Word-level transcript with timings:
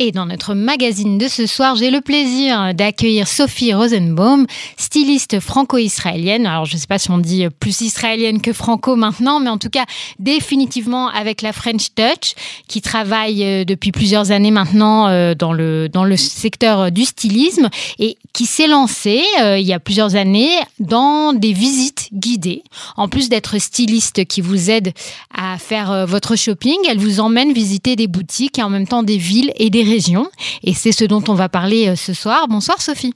Et 0.00 0.12
dans 0.12 0.26
notre 0.26 0.54
magazine 0.54 1.18
de 1.18 1.26
ce 1.26 1.46
soir, 1.46 1.74
j'ai 1.74 1.90
le 1.90 2.00
plaisir 2.00 2.72
d'accueillir 2.72 3.26
Sophie 3.26 3.74
Rosenbaum, 3.74 4.46
styliste 4.76 5.40
franco-israélienne. 5.40 6.46
Alors, 6.46 6.66
je 6.66 6.74
ne 6.74 6.78
sais 6.78 6.86
pas 6.86 7.00
si 7.00 7.10
on 7.10 7.18
dit 7.18 7.48
plus 7.58 7.80
israélienne 7.80 8.40
que 8.40 8.52
franco 8.52 8.94
maintenant, 8.94 9.40
mais 9.40 9.50
en 9.50 9.58
tout 9.58 9.70
cas, 9.70 9.86
définitivement 10.20 11.08
avec 11.08 11.42
la 11.42 11.52
French 11.52 11.88
Touch, 11.96 12.34
qui 12.68 12.80
travaille 12.80 13.44
euh, 13.44 13.64
depuis 13.64 13.90
plusieurs 13.90 14.30
années 14.30 14.52
maintenant 14.52 15.08
euh, 15.08 15.34
dans 15.34 15.52
le, 15.52 15.88
dans 15.88 16.04
le 16.04 16.16
secteur 16.16 16.92
du 16.92 17.04
stylisme 17.04 17.68
et 17.98 18.18
qui 18.32 18.46
s'est 18.46 18.66
lancée 18.66 19.22
euh, 19.40 19.58
il 19.58 19.66
y 19.66 19.72
a 19.72 19.80
plusieurs 19.80 20.14
années 20.16 20.50
dans 20.78 21.32
des 21.32 21.52
visites 21.52 22.08
guidées. 22.12 22.62
En 22.96 23.08
plus 23.08 23.28
d'être 23.28 23.58
styliste 23.58 24.26
qui 24.26 24.40
vous 24.40 24.70
aide 24.70 24.92
à 25.34 25.58
faire 25.58 26.06
votre 26.06 26.36
shopping, 26.36 26.76
elle 26.88 26.98
vous 26.98 27.20
emmène 27.20 27.52
visiter 27.52 27.96
des 27.96 28.06
boutiques 28.06 28.58
et 28.58 28.62
en 28.62 28.70
même 28.70 28.86
temps 28.86 29.02
des 29.02 29.18
villes 29.18 29.52
et 29.56 29.70
des 29.70 29.82
régions. 29.82 30.28
Et 30.62 30.74
c'est 30.74 30.92
ce 30.92 31.04
dont 31.04 31.22
on 31.28 31.34
va 31.34 31.48
parler 31.48 31.88
euh, 31.88 31.96
ce 31.96 32.12
soir. 32.12 32.46
Bonsoir 32.48 32.80
Sophie. 32.80 33.14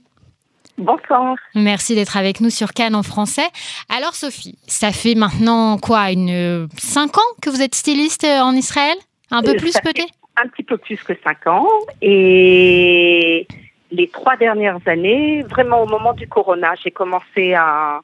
Bonsoir. 0.79 1.37
Merci 1.55 1.95
d'être 1.95 2.17
avec 2.17 2.41
nous 2.41 2.51
sur 2.51 2.73
Cannes 2.73 2.95
en 2.95 3.03
français. 3.03 3.47
Alors 3.89 4.15
Sophie, 4.15 4.57
ça 4.67 4.91
fait 4.91 5.15
maintenant 5.15 5.79
quoi, 5.79 6.11
une 6.11 6.69
cinq 6.79 7.19
ans 7.19 7.31
que 7.43 7.51
vous 7.51 7.61
êtes 7.61 7.75
styliste 7.75 8.25
euh, 8.25 8.41
en 8.41 8.55
Israël? 8.55 8.97
Un 9.31 9.43
peu 9.43 9.51
euh, 9.51 9.57
plus 9.57 9.75
peut-être? 9.83 10.13
Un 10.43 10.49
petit 10.49 10.63
peu 10.63 10.79
plus 10.79 10.97
que 11.03 11.13
cinq 11.23 11.47
ans. 11.47 11.69
Et 12.01 13.47
les 13.93 14.09
trois 14.09 14.37
dernières 14.37 14.81
années, 14.87 15.43
vraiment 15.43 15.83
au 15.83 15.87
moment 15.87 16.13
du 16.13 16.27
corona, 16.27 16.75
j'ai 16.83 16.91
commencé 16.91 17.55
à, 17.55 18.01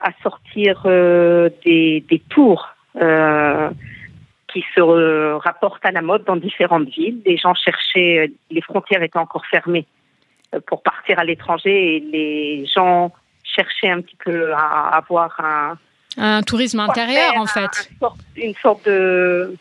à 0.00 0.10
sortir 0.22 0.82
des, 0.84 2.04
des, 2.08 2.22
tours 2.30 2.68
qui 4.52 4.64
se 4.74 5.32
rapportent 5.34 5.84
à 5.84 5.90
la 5.90 6.02
mode 6.02 6.24
dans 6.24 6.36
différentes 6.36 6.88
villes. 6.88 7.20
Les 7.26 7.36
gens 7.36 7.54
cherchaient, 7.54 8.30
les 8.50 8.62
frontières 8.62 9.02
étaient 9.02 9.18
encore 9.18 9.44
fermées 9.46 9.86
euh, 10.54 10.60
pour 10.66 10.82
partir 10.82 11.18
à 11.18 11.24
l'étranger 11.24 11.96
et 11.96 12.00
les 12.00 12.66
gens 12.66 13.12
cherchaient 13.42 13.90
un 13.90 14.00
petit 14.00 14.16
peu 14.24 14.52
à 14.54 14.96
avoir 14.96 15.38
un... 15.40 15.78
Un 16.18 16.42
tourisme 16.42 16.80
intérieur, 16.80 17.34
en 17.36 17.46
fait. 17.46 17.90
une 18.36 18.54
sorte 18.54 18.86
de 18.86 19.54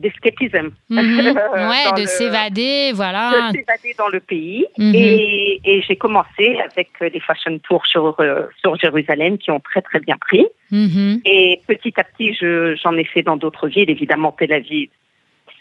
d'escapisme. 0.00 0.70
Mhm. 0.88 0.98
ouais, 1.54 2.02
de 2.02 2.06
s'évader, 2.06 2.92
voilà. 2.94 3.50
De 3.52 3.58
s'évader 3.58 3.94
dans 3.98 4.08
le 4.08 4.20
pays. 4.20 4.66
Mhm. 4.78 4.94
Et, 4.94 5.60
et 5.64 5.82
j'ai 5.82 5.96
commencé 5.96 6.58
avec 6.70 6.88
des 7.12 7.20
fashion 7.20 7.58
tours 7.58 7.86
sur, 7.86 8.16
euh, 8.20 8.46
sur 8.60 8.76
Jérusalem 8.76 9.38
qui 9.38 9.50
ont 9.50 9.60
très 9.60 9.82
très 9.82 10.00
bien 10.00 10.16
pris. 10.16 10.46
Mhm. 10.70 11.20
Et 11.24 11.60
petit 11.66 11.94
à 11.96 12.04
petit, 12.04 12.34
j'en 12.82 12.96
ai 12.96 13.04
fait 13.04 13.22
dans 13.22 13.36
d'autres 13.36 13.68
villes, 13.68 13.90
évidemment 13.90 14.32
Tel 14.36 14.52
Aviv. 14.52 14.88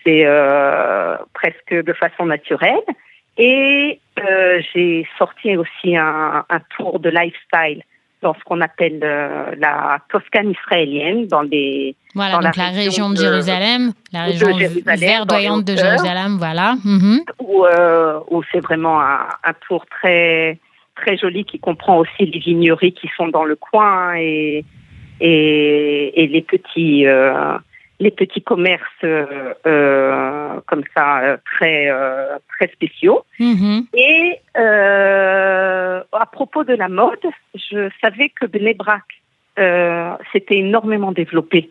C'est 0.03 0.23
euh, 0.25 1.17
presque 1.33 1.73
de 1.73 1.93
façon 1.93 2.25
naturelle. 2.25 2.79
Et 3.37 3.99
euh, 4.19 4.61
j'ai 4.73 5.07
sorti 5.17 5.55
aussi 5.55 5.95
un, 5.95 6.45
un 6.49 6.59
tour 6.75 6.99
de 6.99 7.09
lifestyle 7.09 7.83
dans 8.21 8.33
ce 8.33 8.39
qu'on 8.43 8.61
appelle 8.61 8.99
euh, 9.01 9.55
la 9.57 9.99
Toscane 10.09 10.51
israélienne, 10.51 11.27
dans 11.27 11.41
les 11.41 11.95
voilà 12.15 12.33
dans 12.33 12.41
donc 12.41 12.55
la, 12.55 12.69
région, 12.69 13.09
de 13.09 13.15
Jérusalem, 13.15 13.93
la 14.11 14.23
région 14.25 14.49
verdoyante 14.85 15.65
de 15.65 15.75
Jérusalem, 15.75 16.37
voilà, 16.37 16.75
mhm. 16.83 17.21
où, 17.39 17.65
euh, 17.65 18.19
où 18.29 18.41
c'est 18.51 18.59
vraiment 18.59 18.99
un, 19.01 19.27
un, 19.43 19.53
tour 19.67 19.85
très 19.85 20.57
très 20.95 21.17
joli 21.17 21.45
qui 21.45 21.59
comprend 21.59 21.97
aussi 21.99 22.25
les 22.25 22.39
vigneries 22.39 22.93
qui 22.93 23.09
sont 23.15 23.29
dans 23.29 23.45
le 23.45 23.55
coin 23.55 24.15
et 24.15 24.65
et, 25.21 26.23
et 26.23 26.27
les 26.27 26.41
petits 26.41 27.05
euh, 27.05 27.57
les 27.99 28.11
petits 28.11 28.41
commerces 28.41 28.83
euh, 29.03 29.53
euh, 29.65 30.59
comme 30.67 30.83
ça 30.95 31.19
euh, 31.19 31.37
très 31.45 31.89
très 32.47 32.71
spéciaux. 32.73 33.25
Mm-hmm. 33.39 33.85
Et 33.93 34.39
à 36.11 36.25
propos 36.31 36.63
de 36.63 36.73
la 36.73 36.89
mode, 36.89 37.25
je 37.55 37.89
savais 38.01 38.29
que 38.29 38.45
Bnebrak 38.45 39.03
s'était 40.31 40.57
énormément 40.57 41.11
développé 41.11 41.69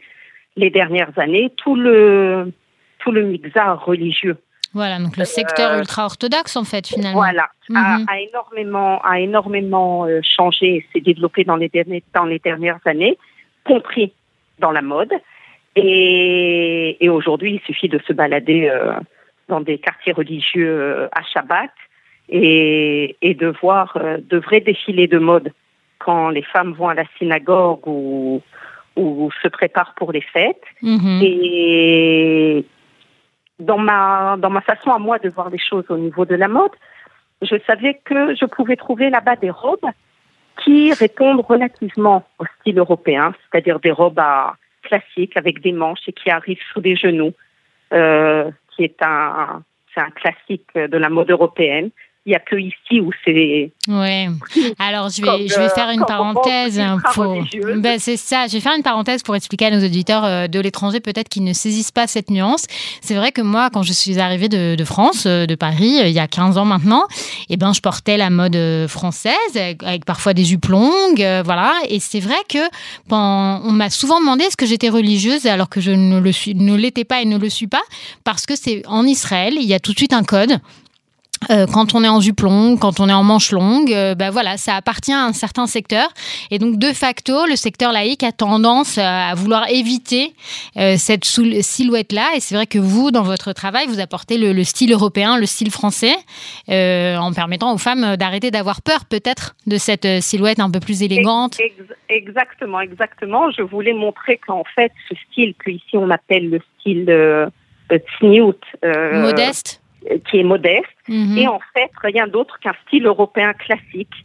les 0.56 0.70
dernières 0.70 1.18
années. 1.18 1.50
Tout 1.56 1.76
le 1.76 2.52
tout 2.98 3.12
le 3.12 3.22
mixar 3.22 3.84
religieux. 3.84 4.36
Voilà, 4.74 4.98
donc 4.98 5.16
le 5.16 5.24
secteur 5.24 5.78
ultra-orthodoxe, 5.78 6.56
en 6.56 6.64
fait, 6.64 6.88
finalement. 6.88 7.20
Voilà, 7.20 7.48
a, 7.74 7.98
mm-hmm. 7.98 8.04
a, 8.06 8.20
énormément, 8.20 9.00
a 9.02 9.18
énormément 9.18 10.06
changé 10.22 10.66
et 10.66 10.86
s'est 10.92 11.00
développé 11.00 11.44
dans 11.44 11.56
les, 11.56 11.70
derniers, 11.70 12.04
dans 12.14 12.26
les 12.26 12.38
dernières 12.38 12.80
années, 12.84 13.16
compris 13.64 14.12
dans 14.58 14.72
la 14.72 14.82
mode. 14.82 15.12
Et, 15.76 17.08
aujourd'hui, 17.08 17.54
il 17.54 17.60
suffit 17.66 17.88
de 17.88 18.00
se 18.06 18.12
balader 18.12 18.68
euh, 18.68 18.92
dans 19.48 19.60
des 19.60 19.78
quartiers 19.78 20.12
religieux 20.12 20.68
euh, 20.68 21.08
à 21.12 21.22
Shabbat 21.22 21.70
et, 22.28 23.16
de 23.22 23.54
voir 23.60 23.96
euh, 23.96 24.18
de 24.18 24.38
vrais 24.38 24.60
défilés 24.60 25.06
de 25.06 25.18
mode 25.18 25.52
quand 25.98 26.30
les 26.30 26.42
femmes 26.42 26.72
vont 26.72 26.88
à 26.88 26.94
la 26.94 27.04
synagogue 27.18 27.86
ou, 27.86 28.42
ou 28.96 29.30
se 29.42 29.48
préparent 29.48 29.94
pour 29.94 30.12
les 30.12 30.20
fêtes. 30.20 30.62
Mhm. 30.82 31.20
Et 31.22 32.64
dans 33.58 33.78
ma, 33.78 34.36
dans 34.38 34.50
ma 34.50 34.60
façon 34.60 34.90
à 34.90 34.98
moi 34.98 35.18
de 35.18 35.28
voir 35.28 35.50
les 35.50 35.58
choses 35.58 35.84
au 35.88 35.96
niveau 35.96 36.24
de 36.24 36.34
la 36.34 36.48
mode, 36.48 36.70
je 37.42 37.56
savais 37.66 38.00
que 38.04 38.34
je 38.34 38.44
pouvais 38.46 38.76
trouver 38.76 39.10
là-bas 39.10 39.36
des 39.36 39.50
robes 39.50 39.90
qui 40.64 40.92
répondent 40.92 41.40
relativement 41.40 42.24
au 42.38 42.44
style 42.60 42.78
européen, 42.78 43.32
c'est-à-dire 43.50 43.78
des 43.80 43.92
robes 43.92 44.18
à, 44.18 44.54
classique 44.82 45.36
avec 45.36 45.60
des 45.60 45.72
manches 45.72 46.08
et 46.08 46.12
qui 46.12 46.30
arrive 46.30 46.58
sous 46.72 46.80
les 46.80 46.96
genoux, 46.96 47.32
euh, 47.92 48.50
qui 48.74 48.84
est 48.84 49.02
un, 49.02 49.62
c'est 49.94 50.00
un 50.00 50.10
classique 50.10 50.68
de 50.74 50.96
la 50.96 51.08
mode 51.08 51.30
européenne. 51.30 51.90
Il 52.28 52.32
n'y 52.32 52.36
a 52.36 52.40
que 52.40 52.56
ici 52.56 53.00
où 53.00 53.10
c'est. 53.24 53.72
Oui. 53.88 54.74
Alors, 54.78 55.08
je 55.08 55.22
vais, 55.22 55.48
je 55.48 55.58
vais 55.58 55.70
faire 55.70 55.88
une 55.88 56.04
parenthèse 56.04 56.78
pour. 57.14 57.42
Ben, 57.78 57.98
c'est 57.98 58.18
ça. 58.18 58.46
Je 58.46 58.52
vais 58.52 58.60
faire 58.60 58.74
une 58.76 58.82
parenthèse 58.82 59.22
pour 59.22 59.34
expliquer 59.34 59.64
à 59.64 59.70
nos 59.70 59.82
auditeurs 59.82 60.26
euh, 60.26 60.46
de 60.46 60.60
l'étranger, 60.60 61.00
peut-être 61.00 61.30
qu'ils 61.30 61.44
ne 61.44 61.54
saisissent 61.54 61.90
pas 61.90 62.06
cette 62.06 62.28
nuance. 62.30 62.66
C'est 63.00 63.14
vrai 63.14 63.32
que 63.32 63.40
moi, 63.40 63.70
quand 63.72 63.82
je 63.82 63.94
suis 63.94 64.20
arrivée 64.20 64.50
de, 64.50 64.74
de 64.74 64.84
France, 64.84 65.24
euh, 65.24 65.46
de 65.46 65.54
Paris, 65.54 66.00
il 66.04 66.10
y 66.10 66.18
a 66.18 66.28
15 66.28 66.58
ans 66.58 66.66
maintenant, 66.66 67.06
eh 67.48 67.56
ben, 67.56 67.72
je 67.72 67.80
portais 67.80 68.18
la 68.18 68.28
mode 68.28 68.58
française, 68.88 69.32
avec 69.54 70.04
parfois 70.04 70.34
des 70.34 70.44
jupes 70.44 70.66
longues, 70.66 71.26
voilà. 71.46 71.72
Et 71.88 71.98
c'est 71.98 72.20
vrai 72.20 72.36
que 72.46 72.58
on 73.10 73.72
m'a 73.72 73.88
souvent 73.88 74.20
demandé 74.20 74.44
est-ce 74.44 74.58
que 74.58 74.66
j'étais 74.66 74.90
religieuse, 74.90 75.46
alors 75.46 75.70
que 75.70 75.80
je 75.80 75.92
ne 75.92 76.18
le 76.18 76.32
suis, 76.32 76.54
ne 76.54 76.76
l'étais 76.76 77.04
pas 77.04 77.22
et 77.22 77.24
ne 77.24 77.38
le 77.38 77.48
suis 77.48 77.68
pas, 77.68 77.82
parce 78.22 78.44
que 78.44 78.54
c'est 78.54 78.82
en 78.86 79.06
Israël, 79.06 79.54
il 79.56 79.66
y 79.66 79.72
a 79.72 79.80
tout 79.80 79.94
de 79.94 79.98
suite 79.98 80.12
un 80.12 80.24
code. 80.24 80.60
Euh, 81.50 81.66
quand 81.72 81.94
on 81.94 82.04
est 82.04 82.08
en 82.08 82.20
jupe 82.20 82.40
longue, 82.40 82.78
quand 82.78 83.00
on 83.00 83.08
est 83.08 83.12
en 83.12 83.22
manche 83.22 83.52
longue, 83.52 83.92
euh, 83.92 84.14
ben 84.14 84.30
voilà, 84.30 84.56
ça 84.56 84.74
appartient 84.74 85.12
à 85.12 85.24
un 85.24 85.32
certain 85.32 85.66
secteur. 85.66 86.08
Et 86.50 86.58
donc, 86.58 86.78
de 86.78 86.92
facto, 86.92 87.46
le 87.46 87.56
secteur 87.56 87.92
laïque 87.92 88.22
a 88.22 88.32
tendance 88.32 88.98
à 88.98 89.34
vouloir 89.34 89.68
éviter 89.68 90.32
euh, 90.76 90.94
cette 90.96 91.24
silhouette-là. 91.24 92.30
Et 92.36 92.40
c'est 92.40 92.54
vrai 92.54 92.66
que 92.66 92.78
vous, 92.78 93.10
dans 93.10 93.22
votre 93.22 93.52
travail, 93.52 93.86
vous 93.86 94.00
apportez 94.00 94.38
le, 94.38 94.64
style 94.64 94.92
européen, 94.92 95.38
le 95.38 95.46
style 95.46 95.70
français, 95.70 96.14
en 96.68 97.32
permettant 97.32 97.72
aux 97.72 97.78
femmes 97.78 98.16
d'arrêter 98.16 98.50
d'avoir 98.50 98.82
peur, 98.82 99.04
peut-être, 99.04 99.54
de 99.66 99.76
cette 99.76 100.22
silhouette 100.22 100.60
un 100.60 100.70
peu 100.70 100.80
plus 100.80 101.02
élégante. 101.02 101.58
Exactement, 102.08 102.80
exactement. 102.80 103.50
Je 103.50 103.62
voulais 103.62 103.92
montrer 103.92 104.38
qu'en 104.38 104.64
fait, 104.74 104.92
ce 105.08 105.14
style 105.30 105.54
qu'ici 105.62 105.96
on 105.96 106.10
appelle 106.10 106.50
le 106.50 106.60
style 106.78 107.06
euh, 107.08 107.48
modeste 109.22 109.80
qui 110.28 110.38
est 110.38 110.44
modeste, 110.44 110.86
mhm. 111.08 111.38
et 111.38 111.48
en 111.48 111.60
fait 111.74 111.90
rien 112.02 112.26
d'autre 112.26 112.58
qu'un 112.60 112.74
style 112.86 113.06
européen 113.06 113.52
classique, 113.52 114.24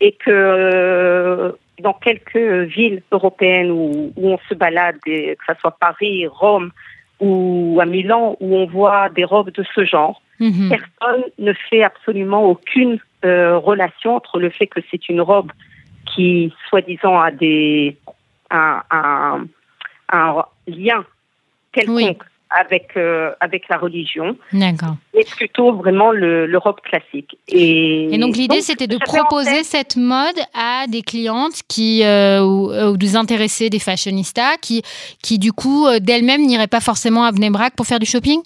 et 0.00 0.12
que 0.12 0.30
euh, 0.30 1.52
dans 1.80 1.92
quelques 1.92 2.36
villes 2.36 3.02
européennes 3.10 3.70
où, 3.70 4.12
où 4.16 4.30
on 4.30 4.38
se 4.48 4.54
balade, 4.54 4.98
que 5.04 5.36
ce 5.46 5.54
soit 5.60 5.76
Paris, 5.78 6.26
Rome 6.26 6.70
ou 7.20 7.78
à 7.80 7.86
Milan, 7.86 8.36
où 8.40 8.56
on 8.56 8.66
voit 8.66 9.10
des 9.10 9.24
robes 9.24 9.50
de 9.50 9.64
ce 9.74 9.84
genre, 9.84 10.22
mhm. 10.38 10.70
personne 10.70 11.24
ne 11.38 11.52
fait 11.52 11.82
absolument 11.82 12.44
aucune 12.44 12.98
euh, 13.24 13.58
relation 13.58 14.16
entre 14.16 14.38
le 14.38 14.50
fait 14.50 14.66
que 14.66 14.80
c'est 14.90 15.08
une 15.08 15.20
robe 15.20 15.52
qui, 16.06 16.52
soi-disant, 16.68 17.18
a 17.18 17.30
des 17.30 17.96
un, 18.50 18.82
un, 18.90 19.46
un 20.10 20.44
lien 20.66 21.04
quelconque 21.72 22.24
avec 22.50 22.96
euh, 22.96 23.32
avec 23.40 23.68
la 23.68 23.76
religion. 23.76 24.36
D'accord. 24.52 24.96
Mais 25.14 25.24
plutôt 25.24 25.72
vraiment 25.72 26.10
l'Europe 26.10 26.80
classique. 26.82 27.38
Et, 27.48 28.14
et 28.14 28.18
donc 28.18 28.36
l'idée 28.36 28.60
c'était 28.60 28.86
de 28.86 28.98
proposer 28.98 29.62
cette 29.62 29.96
mode 29.96 30.38
à 30.54 30.86
des 30.88 31.02
clientes 31.02 31.62
qui 31.68 32.02
euh, 32.04 32.42
ou, 32.42 32.96
des 32.96 33.16
intéressés, 33.16 33.70
des 33.70 33.78
fashionistas 33.78 34.56
qui 34.60 34.82
qui 35.22 35.38
du 35.38 35.52
coup 35.52 35.86
euh, 35.86 36.00
d'elles-mêmes 36.00 36.42
n'iraient 36.42 36.66
pas 36.66 36.80
forcément 36.80 37.24
à 37.24 37.32
Bnebrak 37.32 37.74
pour 37.76 37.86
faire 37.86 38.00
du 38.00 38.06
shopping? 38.06 38.40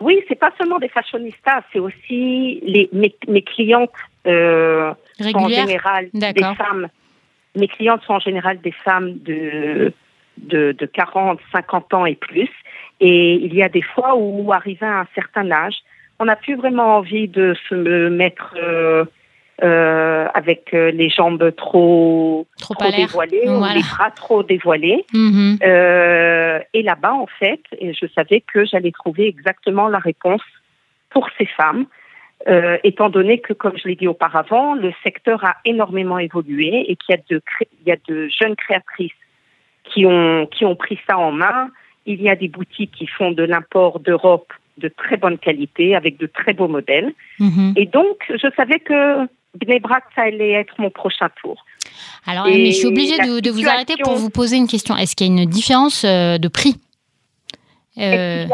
Oui, 0.00 0.20
c'est 0.28 0.38
pas 0.38 0.50
seulement 0.58 0.78
des 0.78 0.88
fashionistas, 0.88 1.62
c'est 1.72 1.78
aussi 1.78 2.60
les 2.62 2.88
mes, 2.92 3.14
mes 3.28 3.42
clientes 3.42 3.90
euh, 4.26 4.92
sont 5.20 5.36
en 5.36 5.48
général 5.48 6.08
des 6.12 6.32
femmes. 6.56 6.88
Mes 7.56 7.68
clientes 7.68 8.02
sont 8.04 8.14
en 8.14 8.20
général 8.20 8.60
des 8.60 8.72
femmes 8.72 9.18
de 9.18 9.92
de, 10.38 10.72
de 10.72 10.86
40, 10.86 11.38
50 11.52 11.94
ans 11.94 12.06
et 12.06 12.16
plus 12.16 12.50
et 13.06 13.34
il 13.34 13.54
y 13.54 13.62
a 13.62 13.68
des 13.68 13.82
fois 13.82 14.16
où, 14.16 14.50
arrivé 14.50 14.86
à 14.86 15.00
un 15.00 15.06
certain 15.14 15.50
âge, 15.50 15.76
qu'on 16.18 16.24
n'a 16.24 16.36
plus 16.36 16.54
vraiment 16.54 16.96
envie 16.96 17.28
de 17.28 17.54
se 17.68 18.08
mettre 18.08 18.54
euh, 19.62 20.26
avec 20.34 20.74
euh, 20.74 20.90
les 20.90 21.08
jambes 21.10 21.54
trop, 21.54 22.44
trop, 22.58 22.74
dévoilées, 22.90 23.46
ou 23.46 23.62
les 23.72 23.82
bras 23.82 24.10
trop 24.10 24.42
dévoilés. 24.42 25.04
Mm-hmm. 25.12 25.58
Euh, 25.62 26.58
et 26.72 26.82
là-bas, 26.82 27.12
en 27.12 27.28
fait, 27.38 27.60
je 27.80 28.06
savais 28.16 28.40
que 28.40 28.64
j'allais 28.64 28.90
trouver 28.90 29.28
exactement 29.28 29.86
la 29.86 29.98
réponse 29.98 30.42
pour 31.10 31.28
ces 31.38 31.46
femmes, 31.46 31.86
étant 32.82 33.10
donné 33.10 33.38
que, 33.38 33.52
comme 33.52 33.78
je 33.78 33.86
l'ai 33.86 33.94
dit 33.94 34.08
auparavant, 34.08 34.74
le 34.74 34.92
secteur 35.04 35.44
a 35.44 35.56
énormément 35.64 36.18
évolué 36.18 36.90
et 36.90 36.96
qu'il 36.96 37.14
y 37.14 37.18
a 37.18 37.22
de, 37.30 37.40
il 37.80 37.88
y 37.88 37.92
a 37.92 37.96
de 38.08 38.28
jeunes 38.28 38.56
créatrices 38.56 39.12
qui 39.84 40.04
ont, 40.04 40.46
qui 40.46 40.64
ont 40.64 40.74
pris 40.74 40.98
ça 41.08 41.16
en 41.16 41.30
main. 41.30 41.70
Il 42.06 42.22
y 42.22 42.28
a 42.28 42.36
des 42.36 42.48
boutiques 42.48 42.92
qui 42.92 43.06
font 43.06 43.30
de 43.30 43.42
l'import 43.42 44.00
d'Europe 44.00 44.52
de 44.78 44.88
très 44.88 45.16
bonne 45.16 45.38
qualité, 45.38 45.94
avec 45.94 46.18
de 46.18 46.26
très 46.26 46.52
beaux 46.52 46.68
modèles. 46.68 47.12
Mm-hmm. 47.40 47.72
Et 47.76 47.86
donc, 47.86 48.24
je 48.28 48.48
savais 48.56 48.80
que 48.80 49.26
Bnebrak, 49.54 50.04
ça 50.14 50.22
allait 50.22 50.52
être 50.52 50.74
mon 50.78 50.90
prochain 50.90 51.28
tour. 51.40 51.64
Alors, 52.26 52.46
mais 52.46 52.66
je 52.66 52.78
suis 52.78 52.86
obligée 52.86 53.16
de, 53.18 53.50
vous 53.50 53.68
arrêter 53.68 53.94
pour 54.02 54.16
vous 54.16 54.30
poser 54.30 54.56
une 54.56 54.66
question. 54.66 54.96
Est-ce 54.96 55.14
qu'il 55.14 55.26
y 55.28 55.30
a 55.30 55.42
une 55.42 55.48
différence 55.48 56.04
euh, 56.04 56.38
de 56.38 56.48
prix? 56.48 56.76
Euh, 57.96 58.46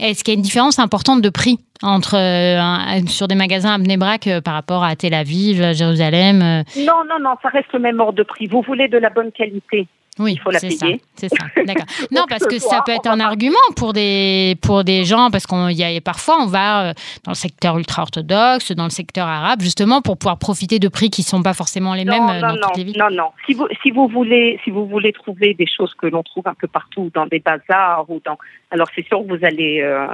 Est-ce 0.00 0.24
qu'il 0.24 0.32
y 0.32 0.36
a 0.36 0.38
une 0.38 0.42
différence 0.42 0.78
importante 0.78 1.20
de 1.20 1.28
prix 1.28 1.58
entre 1.82 2.16
euh, 2.16 3.06
sur 3.08 3.28
des 3.28 3.34
magasins 3.34 3.74
à 3.74 3.78
Bnebrak 3.78 4.40
par 4.42 4.54
rapport 4.54 4.82
à 4.84 4.96
Tel 4.96 5.12
Aviv, 5.12 5.74
Jérusalem 5.74 6.38
Non, 6.78 7.04
non, 7.06 7.18
non, 7.20 7.34
ça 7.42 7.50
reste 7.50 7.70
le 7.74 7.80
même 7.80 8.00
ordre 8.00 8.14
de 8.14 8.22
prix. 8.22 8.46
Vous 8.46 8.62
voulez 8.62 8.88
de 8.88 8.96
la 8.96 9.10
bonne 9.10 9.32
qualité 9.32 9.86
oui, 10.18 10.32
il 10.32 10.40
faut 10.40 10.50
la 10.50 10.60
payer. 10.60 11.00
C'est 11.14 11.28
ça, 11.28 11.44
d'accord. 11.64 11.84
non, 12.10 12.24
parce 12.28 12.46
que 12.46 12.58
ça 12.58 12.82
peut 12.84 12.92
être 12.92 13.06
un 13.06 13.20
argument 13.20 13.58
pour 13.76 13.92
des, 13.92 14.56
pour 14.62 14.82
des 14.82 15.04
gens, 15.04 15.30
parce 15.30 15.46
qu'on 15.46 15.68
y 15.68 15.82
a 15.82 16.00
parfois 16.00 16.38
on 16.40 16.46
va 16.46 16.88
euh, 16.88 16.92
dans 17.24 17.32
le 17.32 17.36
secteur 17.36 17.76
ultra-orthodoxe, 17.76 18.72
dans 18.72 18.84
le 18.84 18.90
secteur 18.90 19.26
arabe, 19.26 19.60
justement 19.60 20.00
pour 20.00 20.16
pouvoir 20.16 20.38
profiter 20.38 20.78
de 20.78 20.88
prix 20.88 21.10
qui 21.10 21.20
ne 21.20 21.26
sont 21.26 21.42
pas 21.42 21.52
forcément 21.52 21.94
les 21.94 22.04
mêmes 22.04 22.28
euh, 22.28 22.40
non, 22.40 22.54
dans 22.54 22.68
toutes 22.68 22.76
les 22.78 22.84
villes. 22.84 22.98
Non, 22.98 23.10
non. 23.10 23.30
Si 23.44 23.52
vous, 23.52 23.68
si 23.82 23.90
vous 23.90 24.08
voulez, 24.08 24.58
si 24.64 24.70
vous 24.70 24.86
voulez 24.86 25.12
trouver 25.12 25.52
des 25.54 25.66
choses 25.66 25.94
que 25.94 26.06
l'on 26.06 26.22
trouve 26.22 26.46
un 26.48 26.54
peu 26.54 26.66
partout, 26.66 27.10
dans 27.12 27.26
des 27.26 27.40
bazars 27.40 28.08
ou 28.08 28.20
dans, 28.24 28.38
alors 28.70 28.88
c'est 28.94 29.06
sûr 29.06 29.20
que 29.20 29.36
vous 29.36 29.44
allez. 29.44 29.80
Euh, 29.82 30.06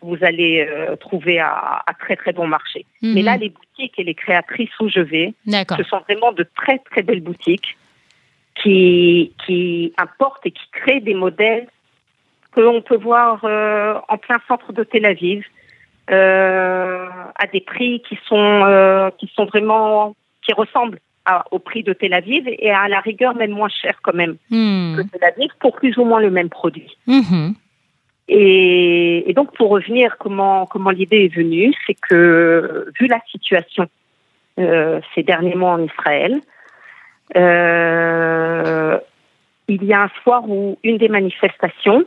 vous 0.00 0.18
allez 0.22 0.64
trouver 1.00 1.40
à, 1.40 1.82
très 1.98 2.14
très 2.14 2.32
bon 2.32 2.46
marché. 2.46 2.86
Mhm. 3.02 3.14
Mais 3.14 3.22
là, 3.22 3.36
les 3.36 3.48
boutiques 3.48 3.98
et 3.98 4.04
les 4.04 4.14
créatrices 4.14 4.70
où 4.78 4.88
je 4.88 5.00
vais, 5.00 5.34
ce 5.44 5.82
sont 5.90 5.98
vraiment 6.08 6.30
de 6.30 6.46
très 6.54 6.78
très 6.78 7.02
belles 7.02 7.20
boutiques 7.20 7.76
qui, 8.62 9.32
qui 9.44 9.92
importe 9.98 10.44
et 10.46 10.50
qui 10.50 10.70
crée 10.72 11.00
des 11.00 11.14
modèles 11.14 11.68
que 12.52 12.60
l'on 12.60 12.82
peut 12.82 12.96
voir 12.96 13.40
euh, 13.44 13.94
en 14.08 14.18
plein 14.18 14.38
centre 14.48 14.72
de 14.72 14.82
Tel 14.84 15.04
Aviv 15.06 15.44
euh, 16.10 17.06
à 17.36 17.46
des 17.46 17.60
prix 17.60 18.02
qui 18.08 18.18
sont 18.26 18.64
euh, 18.64 19.10
qui 19.18 19.30
sont 19.34 19.44
vraiment 19.44 20.16
qui 20.42 20.52
ressemblent 20.52 20.98
au 21.50 21.58
prix 21.58 21.82
de 21.82 21.92
Tel 21.92 22.14
Aviv 22.14 22.48
et 22.48 22.70
à 22.70 22.88
la 22.88 23.00
rigueur 23.00 23.34
même 23.34 23.50
moins 23.50 23.68
cher 23.68 23.98
quand 24.02 24.14
même 24.14 24.36
hmm. 24.50 24.96
que 24.96 25.02
Tel 25.02 25.24
Aviv 25.24 25.50
pour 25.60 25.76
plus 25.76 25.96
ou 25.98 26.04
moins 26.04 26.20
le 26.20 26.30
même 26.30 26.48
produit. 26.48 26.96
Hmm. 27.06 27.50
Et, 28.30 29.28
et, 29.28 29.32
donc 29.34 29.54
pour 29.54 29.70
revenir 29.70 30.16
comment 30.18 30.64
comment 30.64 30.90
l'idée 30.90 31.26
est 31.26 31.34
venue, 31.34 31.74
c'est 31.86 31.96
que 32.08 32.90
vu 32.98 33.06
la 33.06 33.20
situation 33.30 33.86
ces 34.56 35.22
derniers 35.22 35.54
mois 35.54 35.70
en 35.70 35.82
Israël, 35.84 36.40
euh, 37.36 38.98
il 39.68 39.84
y 39.84 39.92
a 39.92 40.02
un 40.02 40.10
soir 40.22 40.48
où 40.48 40.78
une 40.82 40.98
des 40.98 41.08
manifestations, 41.08 42.04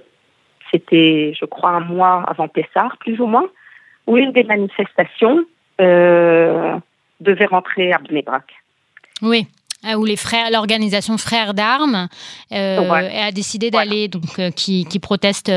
c'était, 0.72 1.34
je 1.40 1.46
crois, 1.46 1.72
un 1.72 1.82
mois 1.82 2.24
avant 2.28 2.48
Pessar, 2.48 2.98
plus 2.98 3.20
ou 3.20 3.28
moins, 3.28 3.48
où 4.08 4.18
une 4.18 4.32
des 4.32 4.44
manifestations 4.44 5.46
euh, 5.80 6.78
devait 7.20 7.46
rentrer 7.46 7.92
à 7.94 8.00
Bnebrak. 8.00 8.52
Oui. 9.22 9.48
Euh, 9.84 9.96
où 9.96 10.06
les 10.06 10.16
frères, 10.16 10.52
l'organisation 10.52 11.18
Frères 11.18 11.54
d'armes 11.54 12.08
a 12.52 13.32
décidé 13.32 13.72
d'aller, 13.72 14.08
donc 14.08 14.40
qui, 14.56 14.86
qui 14.86 15.00
protestent, 15.00 15.52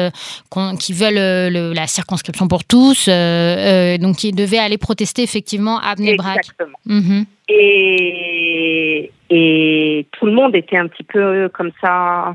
qui 0.81 0.93
veulent 0.93 1.75
la 1.75 1.87
circonscription 1.87 2.49
pour 2.49 2.65
tous, 2.65 3.09
donc 3.09 4.17
qui 4.17 4.33
devait 4.33 4.59
aller 4.59 4.79
protester 4.79 5.23
effectivement 5.23 5.79
à 5.79 5.95
Bnebrak. 5.95 6.39
Exactement. 6.39 6.79
Mhm. 6.87 7.27
Et, 7.49 9.13
et 9.29 10.07
tout 10.13 10.27
le 10.27 10.33
monde 10.33 10.57
était 10.57 10.79
un 10.79 10.89
petit 10.89 11.05
peu 11.05 11.51
comme 11.53 11.73
ça 11.81 12.35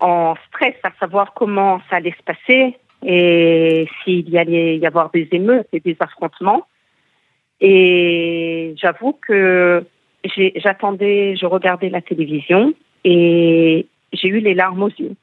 en 0.00 0.34
stress 0.48 0.74
à 0.82 0.90
savoir 0.98 1.32
comment 1.34 1.80
ça 1.88 1.96
allait 1.96 2.14
se 2.18 2.22
passer 2.24 2.76
et 3.04 3.88
s'il 4.02 4.28
y 4.28 4.38
allait 4.38 4.76
y 4.78 4.86
avoir 4.86 5.10
des 5.10 5.28
émeutes 5.32 5.68
et 5.72 5.80
des 5.80 5.96
affrontements. 6.00 6.66
Et 7.60 8.74
j'avoue 8.76 9.12
que 9.26 9.84
j'attendais, 10.56 11.36
je 11.36 11.46
regardais 11.46 11.88
la 11.88 12.00
télévision 12.00 12.74
et 13.04 13.86
j'ai 14.12 14.28
eu 14.28 14.40
les 14.40 14.54
larmes 14.54 14.82
aux 14.82 14.90
yeux. 14.90 15.14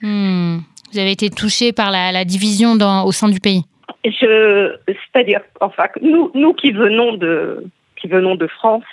Hmm. 0.00 0.58
Vous 0.92 0.98
avez 0.98 1.12
été 1.12 1.30
touché 1.30 1.72
par 1.72 1.90
la, 1.90 2.24
division 2.24 2.76
dans, 2.76 3.04
au 3.04 3.12
sein 3.12 3.28
du 3.28 3.40
pays. 3.40 3.64
Je, 4.04 4.76
c'est-à-dire, 4.86 5.40
enfin, 5.60 5.86
nous, 6.00 6.30
nous 6.34 6.52
qui 6.54 6.70
venons 6.70 7.16
de, 7.16 7.64
qui 7.96 8.06
venons 8.06 8.36
de 8.36 8.46
France, 8.46 8.84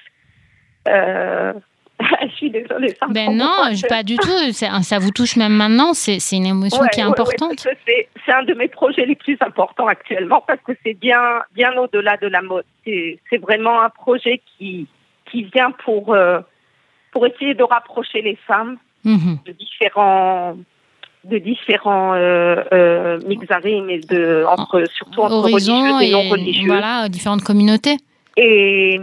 euh, 0.88 1.54
je 2.22 2.36
suis 2.36 2.50
désolée. 2.50 2.96
Ça 3.00 3.08
ben 3.10 3.36
non, 3.36 3.72
pas 3.88 4.04
du 4.04 4.18
tout. 4.18 4.52
Ça 4.52 5.00
vous 5.00 5.12
touche 5.12 5.36
même 5.36 5.54
maintenant. 5.54 5.94
C'est 5.94 6.18
une 6.32 6.46
émotion 6.46 6.84
qui 6.92 7.00
est 7.00 7.04
importante. 7.04 7.68
c'est 7.86 8.34
un 8.34 8.44
de 8.44 8.54
mes 8.54 8.68
projets 8.68 9.06
les 9.06 9.16
plus 9.16 9.38
importants 9.42 9.88
actuellement 9.88 10.44
parce 10.46 10.60
que 10.62 10.74
c'est 10.84 10.96
bien, 10.96 11.22
bien 11.54 11.76
au-delà 11.78 12.18
de 12.18 12.28
la 12.28 12.42
mode. 12.42 12.66
C'est 12.86 13.38
vraiment 13.40 13.82
un 13.82 13.90
projet 13.90 14.42
qui, 14.58 14.88
qui 15.34 15.44
vient 15.54 15.72
pour, 15.72 16.14
euh, 16.14 16.40
pour 17.12 17.26
essayer 17.26 17.56
de 17.56 17.64
rapprocher 17.64 18.22
les 18.22 18.38
femmes 18.48 18.78
mhm. 19.04 19.40
de 19.46 19.52
différents 19.52 20.56
de 21.24 21.38
différents 21.38 22.14
euh, 22.16 22.62
euh 22.74 23.20
mais 23.28 24.00
de 24.00 24.46
entre 24.46 24.84
surtout 24.94 25.22
entre 25.22 25.36
religieux 25.36 26.02
et 26.02 26.12
non 26.12 26.30
religieux. 26.30 26.68
Voilà, 26.68 27.08
différentes 27.10 27.44
communautés. 27.44 27.98
Et 28.36 29.00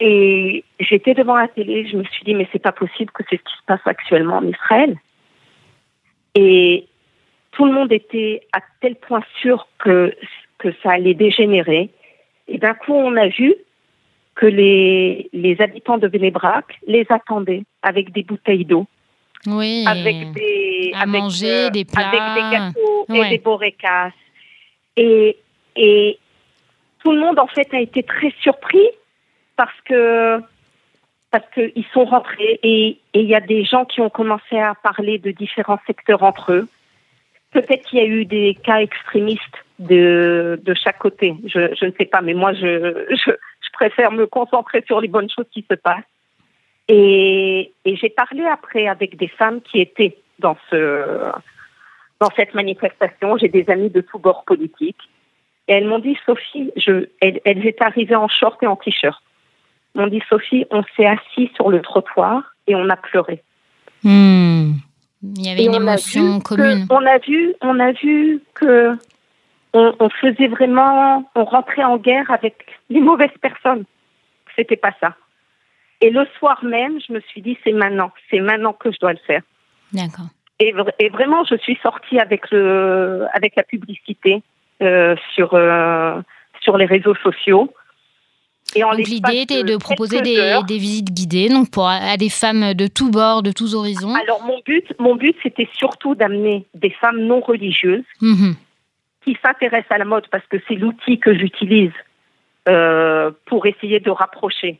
et 0.00 0.64
j'étais 0.78 1.14
devant 1.14 1.36
la 1.36 1.48
télé, 1.48 1.86
je 1.86 1.96
me 1.96 2.04
suis 2.04 2.24
dit, 2.24 2.34
mais 2.34 2.48
c'est 2.52 2.62
pas 2.62 2.72
possible 2.72 3.10
que 3.12 3.22
c'est 3.28 3.36
ce 3.36 3.42
qui 3.42 3.52
se 3.58 3.64
passe 3.66 3.80
actuellement 3.84 4.38
en 4.38 4.46
Israël. 4.46 4.96
Et 6.34 6.86
tout 7.52 7.66
le 7.66 7.72
monde 7.72 7.92
était 7.92 8.40
à 8.52 8.60
tel 8.80 8.96
point 8.96 9.22
sûr 9.42 9.66
que, 9.78 10.14
que 10.58 10.68
ça 10.82 10.92
allait 10.92 11.14
dégénérer. 11.14 11.90
Et 12.48 12.56
d'un 12.56 12.72
coup, 12.72 12.94
on 12.94 13.14
a 13.16 13.28
vu 13.28 13.54
que 14.34 14.46
les, 14.46 15.28
les 15.32 15.60
habitants 15.60 15.98
de 15.98 16.06
Vénébrac 16.08 16.78
les 16.86 17.06
attendaient 17.10 17.64
avec 17.82 18.12
des 18.12 18.22
bouteilles 18.22 18.64
d'eau. 18.64 18.86
Oui. 19.46 19.84
Avec 19.86 20.32
des, 20.32 20.92
à 20.94 21.06
manger, 21.06 21.66
euh, 21.66 21.70
des 21.70 21.84
plats. 21.84 22.08
Avec 22.08 22.20
des 22.34 22.56
gâteaux 22.56 23.06
et 23.14 23.28
des 23.30 23.38
borécas. 23.38 24.10
Et, 24.96 25.36
et 25.76 26.18
tout 27.02 27.12
le 27.12 27.20
monde, 27.20 27.38
en 27.38 27.46
fait, 27.46 27.72
a 27.72 27.80
été 27.80 28.02
très 28.02 28.32
surpris 28.40 28.88
parce 29.56 29.80
que 29.84 30.40
parce 31.30 31.44
qu'ils 31.54 31.84
sont 31.92 32.04
rentrés 32.04 32.58
et 32.62 32.98
il 33.14 33.22
y 33.22 33.36
a 33.36 33.40
des 33.40 33.64
gens 33.64 33.84
qui 33.84 34.00
ont 34.00 34.10
commencé 34.10 34.58
à 34.58 34.74
parler 34.74 35.18
de 35.18 35.30
différents 35.30 35.78
secteurs 35.86 36.24
entre 36.24 36.52
eux. 36.52 36.68
Peut-être 37.52 37.86
qu'il 37.86 38.00
y 38.00 38.02
a 38.02 38.06
eu 38.06 38.24
des 38.24 38.56
cas 38.64 38.80
extrémistes 38.80 39.64
de, 39.78 40.60
de 40.62 40.74
chaque 40.74 40.98
côté. 40.98 41.36
Je, 41.44 41.72
je 41.80 41.86
ne 41.86 41.92
sais 41.92 42.04
pas, 42.06 42.20
mais 42.20 42.34
moi, 42.34 42.52
je, 42.52 43.06
préfère 43.80 44.12
me 44.12 44.26
concentrer 44.26 44.84
sur 44.86 45.00
les 45.00 45.08
bonnes 45.08 45.30
choses 45.30 45.48
qui 45.50 45.64
se 45.70 45.74
passent. 45.74 46.12
Et, 46.88 47.72
et 47.84 47.96
j'ai 47.96 48.10
parlé 48.10 48.44
après 48.44 48.86
avec 48.86 49.16
des 49.16 49.28
femmes 49.28 49.60
qui 49.62 49.80
étaient 49.80 50.18
dans, 50.38 50.56
ce, 50.70 51.32
dans 52.20 52.30
cette 52.36 52.54
manifestation. 52.54 53.38
J'ai 53.38 53.48
des 53.48 53.70
amis 53.70 53.90
de 53.90 54.02
tous 54.02 54.18
bords 54.18 54.44
politiques. 54.44 55.08
Et 55.66 55.74
elles 55.74 55.86
m'ont 55.86 56.00
dit, 56.00 56.18
Sophie, 56.26 56.72
je, 56.76 57.06
elles, 57.20 57.40
elles 57.44 57.64
étaient 57.66 57.84
arrivées 57.84 58.16
en 58.16 58.28
short 58.28 58.62
et 58.62 58.66
en 58.66 58.76
t-shirt 58.76 59.22
m'ont 59.94 60.06
dit 60.06 60.22
Sophie, 60.28 60.66
on 60.70 60.82
s'est 60.96 61.06
assis 61.06 61.50
sur 61.54 61.70
le 61.70 61.80
trottoir 61.80 62.54
et 62.66 62.74
on 62.74 62.88
a 62.88 62.96
pleuré. 62.96 63.42
Hmm. 64.02 64.72
Il 65.22 65.46
y 65.46 65.50
avait 65.50 65.64
une 65.64 65.74
émotion 65.74 66.40
commune. 66.40 66.86
on 66.88 67.04
a 67.04 67.18
vu, 67.18 67.54
on 67.60 67.78
a 67.78 67.92
vu 67.92 68.40
que 68.54 68.96
on, 69.72 70.08
faisait 70.20 70.48
vraiment, 70.48 71.30
on 71.34 71.44
rentrait 71.44 71.84
en 71.84 71.96
guerre 71.96 72.30
avec 72.30 72.66
les 72.88 73.00
mauvaises 73.10 73.36
personnes. 73.40 73.84
C'était 74.56 74.76
pas 74.76 74.92
ça. 75.00 75.14
Et 76.00 76.10
le 76.10 76.26
soir 76.38 76.64
même, 76.64 76.98
je 77.06 77.12
me 77.12 77.20
suis 77.20 77.42
dit 77.42 77.58
c'est 77.62 77.72
maintenant, 77.72 78.10
c'est 78.30 78.40
maintenant 78.40 78.72
que 78.72 78.90
je 78.90 78.98
dois 78.98 79.12
le 79.12 79.18
faire. 79.26 79.42
D'accord. 79.92 80.26
Et, 80.58 80.74
et, 80.98 81.08
vraiment, 81.08 81.44
je 81.44 81.56
suis 81.56 81.78
sortie 81.82 82.18
avec 82.18 82.50
le, 82.50 83.26
avec 83.32 83.56
la 83.56 83.62
publicité 83.62 84.42
euh, 84.82 85.14
sur 85.34 85.54
euh, 85.54 86.20
sur 86.60 86.76
les 86.76 86.86
réseaux 86.86 87.14
sociaux 87.16 87.72
donc 88.76 89.08
l'idée 89.08 89.42
était 89.42 89.64
de 89.64 89.76
proposer 89.76 90.20
des, 90.20 90.58
des, 90.66 90.78
visites 90.78 91.12
guidées 91.12 91.48
donc 91.48 91.70
pour, 91.70 91.88
à 91.88 92.16
des 92.16 92.28
femmes 92.28 92.74
de 92.74 92.86
tous 92.86 93.10
bords, 93.10 93.42
de 93.42 93.52
tous 93.52 93.74
horizons. 93.74 94.14
Alors 94.14 94.42
mon 94.44 94.60
but, 94.64 94.84
mon 94.98 95.16
but 95.16 95.36
c'était 95.42 95.68
surtout 95.74 96.14
d'amener 96.14 96.66
des 96.74 96.90
femmes 96.90 97.20
non 97.20 97.40
religieuses 97.40 98.04
mhm. 98.20 98.54
Qui 99.24 99.36
s'intéressent 99.42 99.90
à 99.90 99.98
la 99.98 100.04
mode 100.04 100.26
parce 100.30 100.46
que 100.46 100.56
c'est 100.66 100.74
l'outil 100.74 101.18
que 101.18 101.34
j'utilise 101.34 101.92
euh, 102.68 103.30
pour 103.46 103.66
essayer 103.66 104.00
de 104.00 104.10
rapprocher 104.10 104.78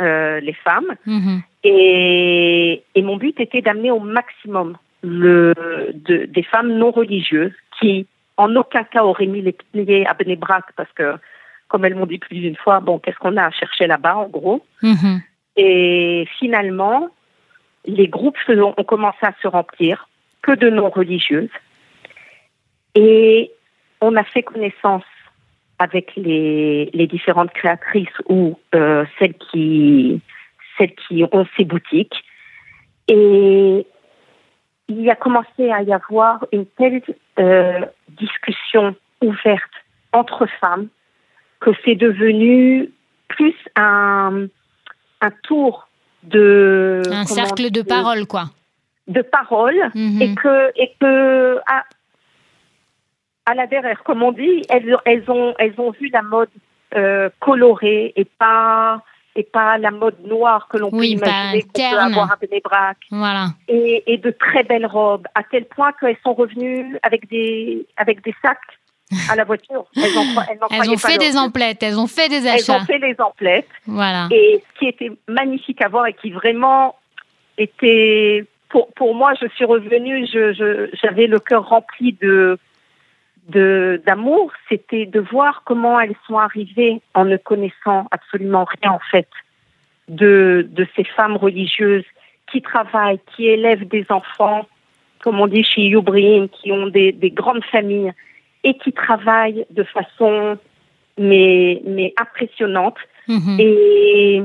euh, 0.00 0.40
les 0.40 0.52
femmes. 0.52 0.94
Mhm. 1.06 1.42
Et, 1.64 2.82
et, 2.94 3.02
mon 3.02 3.16
but 3.16 3.40
était 3.40 3.62
d'amener 3.62 3.90
au 3.90 4.00
maximum 4.00 4.76
le, 5.02 5.54
de, 5.94 6.26
des 6.26 6.42
femmes 6.42 6.72
non 6.72 6.90
religieuses 6.90 7.54
qui, 7.80 8.06
en 8.36 8.54
aucun 8.56 8.84
cas, 8.84 9.02
auraient 9.02 9.26
mis 9.26 9.42
les 9.42 9.52
pieds 9.52 10.06
à 10.06 10.14
Bnebrak 10.14 10.66
parce 10.76 10.92
que, 10.92 11.16
comme 11.68 11.84
elles 11.84 11.94
m'ont 11.94 12.06
dit 12.06 12.18
plus 12.18 12.38
d'une 12.38 12.56
fois, 12.56 12.80
bon, 12.80 12.98
qu'est-ce 12.98 13.18
qu'on 13.18 13.36
a 13.36 13.46
à 13.46 13.50
chercher 13.50 13.86
là-bas, 13.86 14.16
en 14.16 14.28
gros? 14.28 14.64
Mhm. 14.82 15.20
Et 15.56 16.28
finalement, 16.38 17.08
les 17.86 18.08
groupes 18.08 18.38
ont 18.48 18.84
commencé 18.84 19.18
à 19.22 19.32
se 19.42 19.48
remplir, 19.48 20.08
que 20.42 20.52
de 20.52 20.70
non 20.70 20.90
religieuses. 20.90 21.50
Et 22.94 23.50
on 24.06 24.16
a 24.16 24.24
fait 24.24 24.42
connaissance 24.42 25.04
avec 25.78 26.12
les, 26.16 26.90
les 26.94 27.06
différentes 27.06 27.50
créatrices 27.52 28.18
ou 28.28 28.58
euh, 28.74 29.04
celles 29.18 29.34
qui 29.34 30.20
celles 30.78 30.94
qui 30.94 31.24
ont 31.32 31.46
ces 31.56 31.64
boutiques. 31.64 32.22
Et 33.08 33.86
il 34.88 35.00
y 35.00 35.10
a 35.10 35.16
commencé 35.16 35.70
à 35.70 35.82
y 35.82 35.92
avoir 35.92 36.44
une 36.52 36.66
telle 36.78 37.02
euh, 37.38 37.80
discussion 38.08 38.94
ouverte 39.22 39.74
entre 40.12 40.46
femmes 40.60 40.88
que 41.60 41.70
c'est 41.84 41.94
devenu 41.94 42.90
plus 43.28 43.54
un, 43.76 44.46
un 45.20 45.30
tour 45.42 45.88
de... 46.22 47.02
Un 47.10 47.24
cercle 47.24 47.70
de 47.70 47.82
parole, 47.82 48.26
quoi. 48.26 48.44
De 49.08 49.22
parole, 49.22 49.80
Mhm. 49.94 50.22
et 50.22 50.34
que, 50.34 50.72
et 50.76 50.92
que 51.00 51.58
à, 51.66 51.84
à 53.46 53.54
la 53.54 53.66
derrière, 53.66 54.02
comme 54.02 54.22
on 54.22 54.32
dit, 54.32 54.62
elles, 54.68 54.96
elles, 55.04 55.30
ont, 55.30 55.54
elles 55.58 55.74
ont 55.78 55.92
vu 55.92 56.10
la 56.12 56.22
mode 56.22 56.48
euh, 56.96 57.30
colorée 57.40 58.12
et 58.16 58.24
pas, 58.24 59.02
et 59.36 59.44
pas 59.44 59.78
la 59.78 59.90
mode 59.92 60.16
noire 60.26 60.66
que 60.68 60.78
l'on 60.78 60.90
Oui, 60.92 61.16
peut 61.16 61.26
imaginer 61.28 61.62
qu'on 61.62 61.90
peut 61.90 61.98
avoir 61.98 62.32
à 62.32 62.36
Bénébrac 62.36 62.96
Voilà. 63.10 63.46
et, 63.68 64.02
et 64.12 64.18
de 64.18 64.30
très 64.30 64.64
belles 64.64 64.86
robes, 64.86 65.26
à 65.34 65.42
tel 65.44 65.64
point 65.66 65.92
qu'elles 65.92 66.16
sont 66.24 66.34
revenues 66.34 66.98
avec 67.02 67.28
des, 67.28 67.86
avec 67.96 68.22
des 68.24 68.34
sacs 68.42 68.58
à 69.30 69.36
la 69.36 69.44
voiture. 69.44 69.86
Elles, 69.96 70.18
en, 70.18 70.22
elles, 70.50 70.58
n'en 70.58 70.66
Elles 70.68 70.78
croyaient 70.80 70.90
ont 70.94 70.98
fait 70.98 71.18
des 71.18 71.36
emplettes, 71.36 71.82
elles 71.84 71.98
ont 72.00 72.08
fait 72.08 72.28
des 72.28 72.44
Elles 72.46 72.68
ont 72.70 72.74
achats. 72.74 72.84
fait 72.86 72.98
les 72.98 73.14
emplettes. 73.20 73.68
Voilà. 73.86 74.26
Et 74.32 74.60
ce 74.74 74.78
qui 74.80 74.86
était 74.88 75.12
magnifique 75.28 75.80
à 75.82 75.88
voir 75.88 76.06
et 76.08 76.12
qui 76.14 76.30
vraiment 76.32 76.96
était, 77.58 78.44
pour, 78.68 78.92
pour 78.94 79.14
moi, 79.14 79.32
je 79.40 79.46
suis 79.54 79.64
revenue, 79.64 80.26
je, 80.26 80.52
je, 80.52 80.90
j'avais 81.00 81.28
le 81.28 81.38
cœur 81.38 81.68
rempli 81.68 82.16
de, 82.20 82.58
d'amour, 83.48 84.52
c'était 84.68 85.06
de 85.06 85.20
voir 85.20 85.62
comment 85.64 86.00
elles 86.00 86.16
sont 86.26 86.38
arrivées 86.38 87.00
en 87.14 87.24
ne 87.24 87.36
connaissant 87.36 88.06
absolument 88.10 88.66
rien, 88.82 88.92
en 88.92 89.00
fait, 89.10 89.28
de, 90.08 90.66
de 90.70 90.86
ces 90.96 91.04
femmes 91.04 91.36
religieuses 91.36 92.04
qui 92.50 92.62
travaillent, 92.62 93.20
qui 93.34 93.46
élèvent 93.46 93.86
des 93.86 94.06
enfants, 94.10 94.66
comme 95.22 95.40
on 95.40 95.46
dit 95.46 95.64
chez 95.64 95.82
Youbrim, 95.82 96.48
qui 96.48 96.72
ont 96.72 96.86
des, 96.86 97.12
des 97.12 97.30
grandes 97.30 97.64
familles 97.64 98.12
et 98.64 98.76
qui 98.78 98.92
travaillent 98.92 99.64
de 99.70 99.84
façon 99.84 100.58
mais, 101.18 101.80
mais 101.84 102.14
impressionnante. 102.18 102.98
Mhm. 103.28 103.56
Et, 103.58 104.42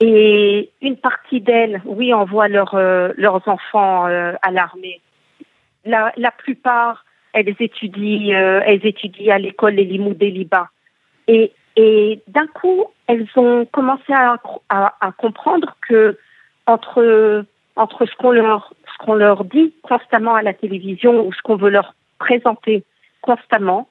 et 0.00 0.70
une 0.80 0.96
partie 0.96 1.40
d'elles, 1.40 1.82
oui, 1.84 2.12
envoient 2.12 2.48
leurs 2.48 2.74
euh, 2.74 3.12
leurs 3.16 3.46
enfants 3.48 4.06
euh, 4.06 4.32
à 4.42 4.50
l'armée. 4.50 5.00
La, 5.84 6.12
la 6.16 6.30
plupart, 6.30 7.04
elles 7.32 7.54
étudient, 7.58 8.34
euh, 8.34 8.60
elles 8.64 8.84
étudient 8.86 9.34
à 9.34 9.38
l'école 9.38 9.74
les 9.74 9.84
Limoux 9.84 10.14
des 10.14 10.30
Liban. 10.30 10.64
Et, 11.28 11.52
et 11.76 12.20
d'un 12.28 12.46
coup, 12.46 12.86
elles 13.06 13.26
ont 13.36 13.64
commencé 13.66 14.12
à, 14.12 14.36
à, 14.68 14.94
à 15.00 15.12
comprendre 15.12 15.76
que 15.88 16.18
entre 16.66 17.44
entre 17.76 18.06
ce 18.06 18.14
qu'on 18.16 18.32
leur 18.32 18.74
ce 18.92 19.04
qu'on 19.04 19.14
leur 19.14 19.44
dit 19.44 19.72
constamment 19.82 20.34
à 20.34 20.42
la 20.42 20.52
télévision 20.52 21.26
ou 21.26 21.32
ce 21.32 21.40
qu'on 21.42 21.56
veut 21.56 21.70
leur 21.70 21.94
présenter 22.18 22.84
constamment 23.22 23.88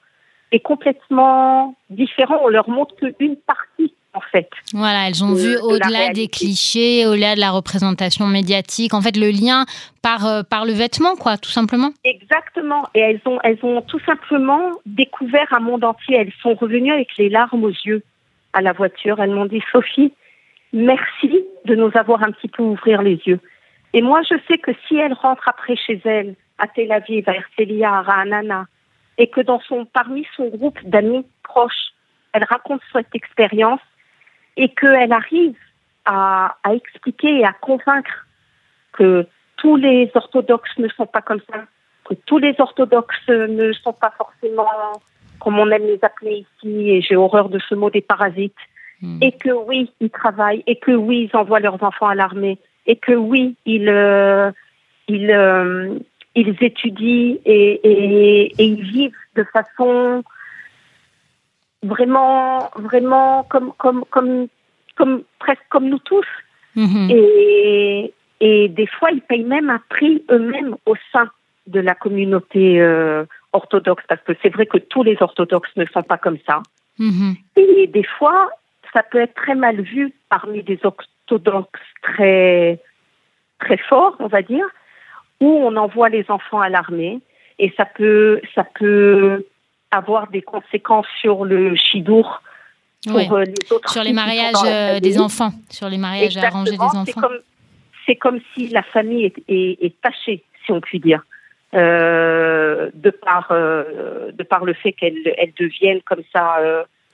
est 0.51 0.59
complètement 0.59 1.75
différent. 1.89 2.39
On 2.43 2.49
leur 2.49 2.69
montre 2.69 2.95
qu'une 2.95 3.37
partie 3.37 3.93
Voilà, 4.73 5.07
elles 5.07 5.23
ont 5.23 5.33
vu 5.33 5.57
au-delà 5.57 6.09
des 6.13 6.27
clichés, 6.27 7.05
au-delà 7.05 7.35
de 7.35 7.39
la 7.39 7.51
représentation 7.51 8.27
médiatique, 8.27 8.93
en 8.93 9.01
fait 9.01 9.17
le 9.17 9.29
lien 9.29 9.65
par, 10.01 10.25
euh, 10.25 10.43
par 10.43 10.65
le 10.65 10.73
vêtement, 10.73 11.15
quoi, 11.15 11.37
tout 11.37 11.49
simplement. 11.49 11.91
Exactement. 12.03 12.87
Et 12.95 12.99
elles 12.99 13.21
ont, 13.25 13.39
elles 13.43 13.59
ont 13.63 13.81
tout 13.81 13.99
simplement 14.05 14.71
découvert 14.85 15.47
un 15.51 15.59
monde 15.59 15.83
entier. 15.83 16.17
Elles 16.17 16.33
sont 16.41 16.55
revenues 16.55 16.91
avec 16.91 17.09
les 17.17 17.29
larmes 17.29 17.63
aux 17.63 17.69
yeux 17.69 18.03
à 18.53 18.61
la 18.61 18.73
voiture. 18.73 19.21
Elles 19.21 19.31
m'ont 19.31 19.45
dit, 19.45 19.61
Sophie, 19.71 20.13
merci 20.73 21.43
de 21.65 21.75
nous 21.75 21.91
avoir 21.95 22.23
un 22.23 22.31
petit 22.31 22.47
peu 22.47 22.63
ouvrir 22.63 23.01
les 23.01 23.21
yeux. 23.25 23.39
Et 23.93 24.01
moi, 24.01 24.21
je 24.23 24.35
sais 24.47 24.57
que 24.57 24.71
si 24.87 24.95
elles 24.95 25.13
rentrent 25.13 25.47
après 25.47 25.75
chez 25.75 26.01
elles, 26.05 26.35
à 26.57 26.67
Tel 26.67 26.91
Aviv, 26.91 27.27
à 27.27 27.33
Herzliya, 27.35 27.91
à 27.91 28.01
Ra'anana, 28.01 28.67
et 29.17 29.27
que 29.27 29.41
dans 29.41 29.59
son, 29.61 29.85
parmi 29.85 30.25
son 30.35 30.47
groupe 30.47 30.79
d'amis 30.83 31.25
proches, 31.43 31.91
elle 32.33 32.45
raconte 32.45 32.81
cette 32.93 33.13
expérience 33.13 33.81
et 34.57 34.69
qu'elle 34.69 35.13
arrive 35.13 35.55
à, 36.05 36.57
à 36.63 36.73
expliquer 36.73 37.39
et 37.39 37.45
à 37.45 37.53
convaincre 37.53 38.27
que 38.93 39.25
tous 39.57 39.75
les 39.75 40.11
orthodoxes 40.15 40.77
ne 40.77 40.87
sont 40.89 41.05
pas 41.05 41.21
comme 41.21 41.41
ça, 41.51 41.59
que 42.05 42.15
tous 42.25 42.37
les 42.37 42.55
orthodoxes 42.59 43.27
ne 43.27 43.71
sont 43.73 43.93
pas 43.93 44.13
forcément 44.17 44.67
comme 45.39 45.57
on 45.57 45.69
aime 45.71 45.87
les 45.87 45.99
appeler 46.03 46.45
ici, 46.45 46.91
et 46.91 47.01
j'ai 47.01 47.15
horreur 47.15 47.49
de 47.49 47.57
ce 47.57 47.73
mot 47.73 47.89
des 47.89 48.01
parasites, 48.01 48.53
Hmm. 49.01 49.17
et 49.21 49.31
que 49.31 49.49
oui, 49.49 49.91
ils 49.99 50.11
travaillent, 50.11 50.63
et 50.67 50.75
que 50.75 50.91
oui, 50.91 51.27
ils 51.31 51.35
envoient 51.35 51.59
leurs 51.59 51.81
enfants 51.83 52.07
à 52.07 52.13
l'armée, 52.13 52.59
et 52.85 52.97
que 52.97 53.13
oui, 53.13 53.55
ils, 53.65 53.89
euh, 53.89 54.51
ils, 55.07 55.31
euh, 55.31 55.97
ils 56.35 56.55
étudient 56.61 57.37
et, 57.43 57.79
et, 57.83 58.61
et 58.61 58.63
ils 58.63 58.83
vivent 58.83 59.15
de 59.35 59.43
façon 59.45 60.23
vraiment, 61.83 62.69
vraiment 62.75 63.43
comme, 63.43 63.73
comme, 63.77 64.05
comme, 64.09 64.47
comme 64.95 65.23
presque 65.39 65.65
comme 65.69 65.89
nous 65.89 65.99
tous. 65.99 66.27
Mhm. 66.75 67.09
Et, 67.09 68.13
et 68.39 68.69
des 68.69 68.87
fois, 68.87 69.11
ils 69.11 69.21
payent 69.21 69.43
même 69.43 69.69
un 69.69 69.81
prix 69.89 70.23
eux-mêmes 70.29 70.75
au 70.85 70.95
sein 71.11 71.29
de 71.67 71.79
la 71.79 71.95
communauté 71.95 72.81
euh, 72.81 73.25
orthodoxe, 73.53 74.03
parce 74.07 74.21
que 74.21 74.33
c'est 74.41 74.49
vrai 74.49 74.65
que 74.65 74.77
tous 74.77 75.03
les 75.03 75.17
orthodoxes 75.21 75.75
ne 75.75 75.85
sont 75.85 76.03
pas 76.03 76.17
comme 76.17 76.37
ça. 76.47 76.61
Mhm. 76.97 77.35
Et 77.55 77.87
des 77.87 78.03
fois, 78.03 78.49
ça 78.93 79.03
peut 79.03 79.19
être 79.19 79.35
très 79.35 79.55
mal 79.55 79.81
vu 79.81 80.13
parmi 80.29 80.63
des 80.63 80.79
orthodoxes 80.83 81.79
très, 82.01 82.79
très 83.59 83.77
forts, 83.77 84.15
on 84.19 84.27
va 84.27 84.41
dire, 84.41 84.65
où 85.39 85.47
on 85.47 85.75
envoie 85.75 86.09
les 86.09 86.25
enfants 86.29 86.61
à 86.61 86.69
l'armée, 86.69 87.19
et 87.59 87.73
ça 87.77 87.85
peut, 87.85 88.41
ça 88.55 88.63
peut 88.63 89.45
avoir 89.91 90.27
des 90.29 90.41
conséquences 90.41 91.07
sur 91.19 91.45
le 91.45 91.75
chidour 91.75 92.41
pour 93.07 93.33
euh, 93.33 93.43
les 93.43 93.71
autres 93.71 93.89
Sur 93.91 94.03
les 94.03 94.13
mariages 94.13 94.53
euh, 94.65 94.99
des 94.99 95.19
enfants, 95.19 95.51
sur 95.69 95.89
les 95.89 95.97
mariages 95.97 96.37
arrangés 96.37 96.71
des 96.71 96.77
C'est 96.77 96.83
enfants. 96.97 97.21
comme, 97.21 97.37
c'est 98.05 98.15
comme 98.15 98.39
si 98.53 98.67
la 98.69 98.83
famille 98.83 99.25
est, 99.25 99.37
est, 99.47 99.77
est 99.85 100.01
tachée, 100.01 100.43
si 100.65 100.71
on 100.71 100.81
peut 100.81 100.99
dire, 100.99 101.23
euh, 101.73 102.89
de 102.93 103.09
par 103.09 103.47
euh, 103.51 104.31
de 104.31 104.43
par 104.43 104.65
le 104.65 104.73
fait 104.73 104.91
qu'elle 104.93 105.15
elle 105.37 105.53
devienne 105.59 106.01
comme 106.05 106.21
ça 106.33 106.57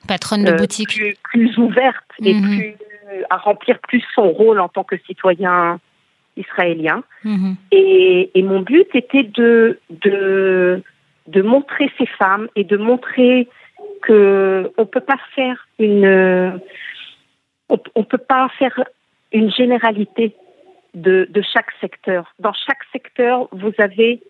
Patronne 0.08 0.44
de 0.46 0.52
boutique. 0.54 0.90
plus, 0.90 1.16
plus 1.24 1.58
ouverte 1.58 2.06
et 2.24 2.34
Mhm. 2.34 2.44
plus 2.58 2.76
à 3.30 3.38
remplir 3.38 3.80
plus 3.80 4.04
son 4.14 4.30
rôle 4.32 4.60
en 4.60 4.68
tant 4.68 4.84
que 4.84 4.98
citoyen 5.08 5.80
israélien. 6.36 7.04
Mhm. 7.24 7.56
Et, 7.72 8.32
et 8.36 8.44
mon 8.44 8.60
but 8.62 8.88
était 8.94 9.24
de, 9.24 9.80
de, 9.90 10.84
de 11.28 11.42
montrer 11.42 11.92
ces 11.98 12.06
femmes 12.06 12.48
et 12.56 12.64
de 12.64 12.78
montrer 12.78 13.48
que 14.02 14.72
on 14.78 14.86
peut 14.86 15.02
pas 15.02 15.20
faire 15.36 15.68
une, 15.80 16.60
on, 17.70 17.80
on 17.96 18.04
peut 18.04 18.18
pas 18.18 18.50
faire 18.58 18.80
une 19.32 19.52
généralité 19.52 20.36
de, 20.94 21.28
de 21.30 21.42
chaque 21.42 21.72
secteur. 21.82 22.34
Dans 22.40 22.54
chaque 22.54 22.84
secteur, 22.92 23.48
vous 23.52 23.74
avez 23.78 24.22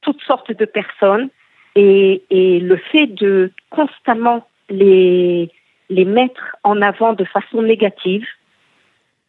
toutes 0.00 0.22
sortes 0.22 0.52
de 0.52 0.64
personnes 0.64 1.28
et, 1.74 2.22
et 2.30 2.60
le 2.60 2.76
fait 2.76 3.06
de 3.06 3.52
constamment 3.70 4.46
les, 4.68 5.50
les 5.88 6.04
mettre 6.04 6.56
en 6.64 6.80
avant 6.82 7.12
de 7.12 7.24
façon 7.24 7.62
négative, 7.62 8.26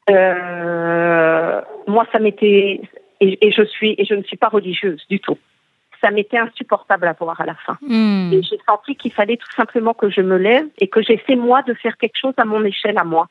euh, 0.09 1.61
moi, 1.87 2.05
ça 2.11 2.19
m'était 2.19 2.81
et 3.19 3.51
je 3.51 3.63
suis 3.63 3.95
et 3.97 4.03
je 4.03 4.15
ne 4.15 4.23
suis 4.23 4.35
pas 4.35 4.49
religieuse 4.49 5.01
du 5.09 5.19
tout. 5.19 5.37
Ça 6.03 6.11
m'était 6.11 6.37
insupportable 6.37 7.07
à 7.07 7.13
voir 7.13 7.39
à 7.39 7.45
la 7.45 7.55
fin. 7.55 7.77
Et 8.33 8.41
j'ai 8.43 8.59
senti 8.67 8.95
qu'il 8.95 9.13
fallait 9.13 9.37
tout 9.37 9.51
simplement 9.55 9.93
que 9.93 10.09
je 10.09 10.19
me 10.19 10.37
lève 10.37 10.65
et 10.79 10.87
que 10.89 11.01
j'essaie 11.01 11.37
moi 11.37 11.61
de 11.61 11.73
faire 11.73 11.97
quelque 11.97 12.17
chose 12.19 12.33
à 12.35 12.43
mon 12.43 12.63
échelle 12.65 12.97
à 12.97 13.05
moi. 13.05 13.29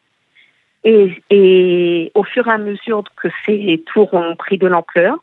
Et, 0.84 1.22
et 1.28 2.10
au 2.14 2.24
fur 2.24 2.48
et 2.48 2.50
à 2.50 2.58
mesure 2.58 3.04
que 3.16 3.28
ces 3.44 3.84
tours 3.92 4.14
ont 4.14 4.34
pris 4.36 4.56
de 4.56 4.66
l'ampleur, 4.66 5.16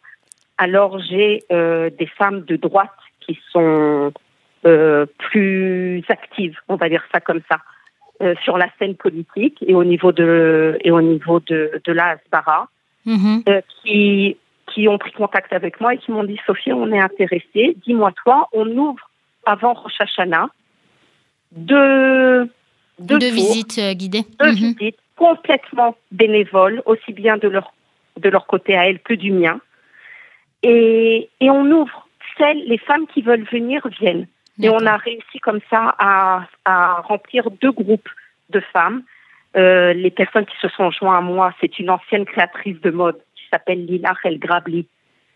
alors 0.59 0.99
j'ai 0.99 1.43
euh, 1.51 1.89
des 1.89 2.05
femmes 2.05 2.41
de 2.41 2.55
droite 2.55 2.91
qui 3.19 3.39
sont 3.51 4.13
plus 5.17 6.03
active, 6.09 6.57
on 6.67 6.75
va 6.75 6.89
dire 6.89 7.03
ça 7.13 7.19
comme 7.21 7.41
ça, 7.49 7.59
sur 8.43 8.57
la 8.57 8.67
scène 8.77 8.95
politique 8.95 9.57
et 9.65 9.73
au 9.73 9.85
niveau 9.85 10.11
de 10.11 10.77
et 10.81 10.91
au 10.91 11.01
niveau 11.01 11.39
de, 11.39 11.81
de 11.83 11.91
la 11.93 12.09
Asbara, 12.09 12.67
mm-hmm. 13.07 13.61
qui 13.81 14.37
qui 14.73 14.87
ont 14.87 14.97
pris 14.97 15.11
contact 15.11 15.53
avec 15.53 15.79
moi 15.81 15.93
et 15.93 15.97
qui 15.97 16.11
m'ont 16.11 16.23
dit 16.23 16.39
Sophie, 16.45 16.73
on 16.73 16.91
est 16.91 16.99
intéressé. 16.99 17.75
Dis-moi 17.85 18.11
toi, 18.23 18.47
on 18.53 18.67
ouvre 18.67 19.09
avant 19.45 19.73
Rosh 19.73 19.99
Hashanah 19.99 20.49
deux 21.51 22.49
deux, 22.99 23.17
visites 23.17 23.79
guidées, 23.93 24.25
deux 24.39 24.47
mhm. 24.47 24.53
visites 24.53 24.99
complètement 25.15 25.95
bénévoles, 26.11 26.81
aussi 26.85 27.13
bien 27.13 27.37
de 27.37 27.47
leur 27.47 27.73
de 28.17 28.29
leur 28.29 28.45
côté 28.47 28.75
à 28.75 28.87
elles 28.87 28.99
que 28.99 29.13
du 29.13 29.31
mien. 29.31 29.59
Et, 30.61 31.29
et 31.39 31.49
on 31.49 31.65
ouvre 31.71 32.07
celles, 32.37 32.63
les 32.65 32.77
femmes 32.77 33.07
qui 33.07 33.21
veulent 33.21 33.47
venir 33.49 33.87
viennent. 33.99 34.27
Et 34.61 34.69
on 34.69 34.85
a 34.85 34.97
réussi 34.97 35.39
comme 35.39 35.61
ça 35.69 35.95
à, 35.99 36.45
à 36.65 37.01
remplir 37.01 37.49
deux 37.61 37.71
groupes 37.71 38.09
de 38.49 38.59
femmes. 38.59 39.03
Euh, 39.55 39.93
les 39.93 40.11
personnes 40.11 40.45
qui 40.45 40.57
se 40.61 40.67
sont 40.67 40.91
joints 40.91 41.17
à 41.17 41.21
moi, 41.21 41.53
c'est 41.61 41.79
une 41.79 41.89
ancienne 41.89 42.25
créatrice 42.25 42.79
de 42.81 42.91
mode 42.91 43.17
s'appelle 43.51 43.85
Lila 43.85 44.13
El 44.23 44.39
Grabli 44.39 44.87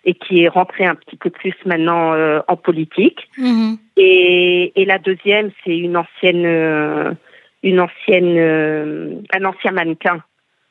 et 0.06 0.14
qui 0.14 0.44
est 0.44 0.50
rentrée 0.50 0.86
un 0.86 0.96
petit 0.96 1.16
peu 1.16 1.30
plus 1.30 1.54
maintenant 1.66 2.14
euh, 2.14 2.42
en 2.48 2.58
politique. 2.58 3.30
Mhm. 3.38 3.78
Et, 3.96 4.74
et, 4.76 4.86
la 4.86 5.00
deuxième, 5.00 5.52
c'est 5.64 5.78
une 5.78 5.96
ancienne, 5.96 6.46
euh, 6.46 7.14
une 7.62 7.80
ancienne, 7.80 9.24
un 9.34 9.46
ancien 9.46 9.72
mannequin 9.72 10.22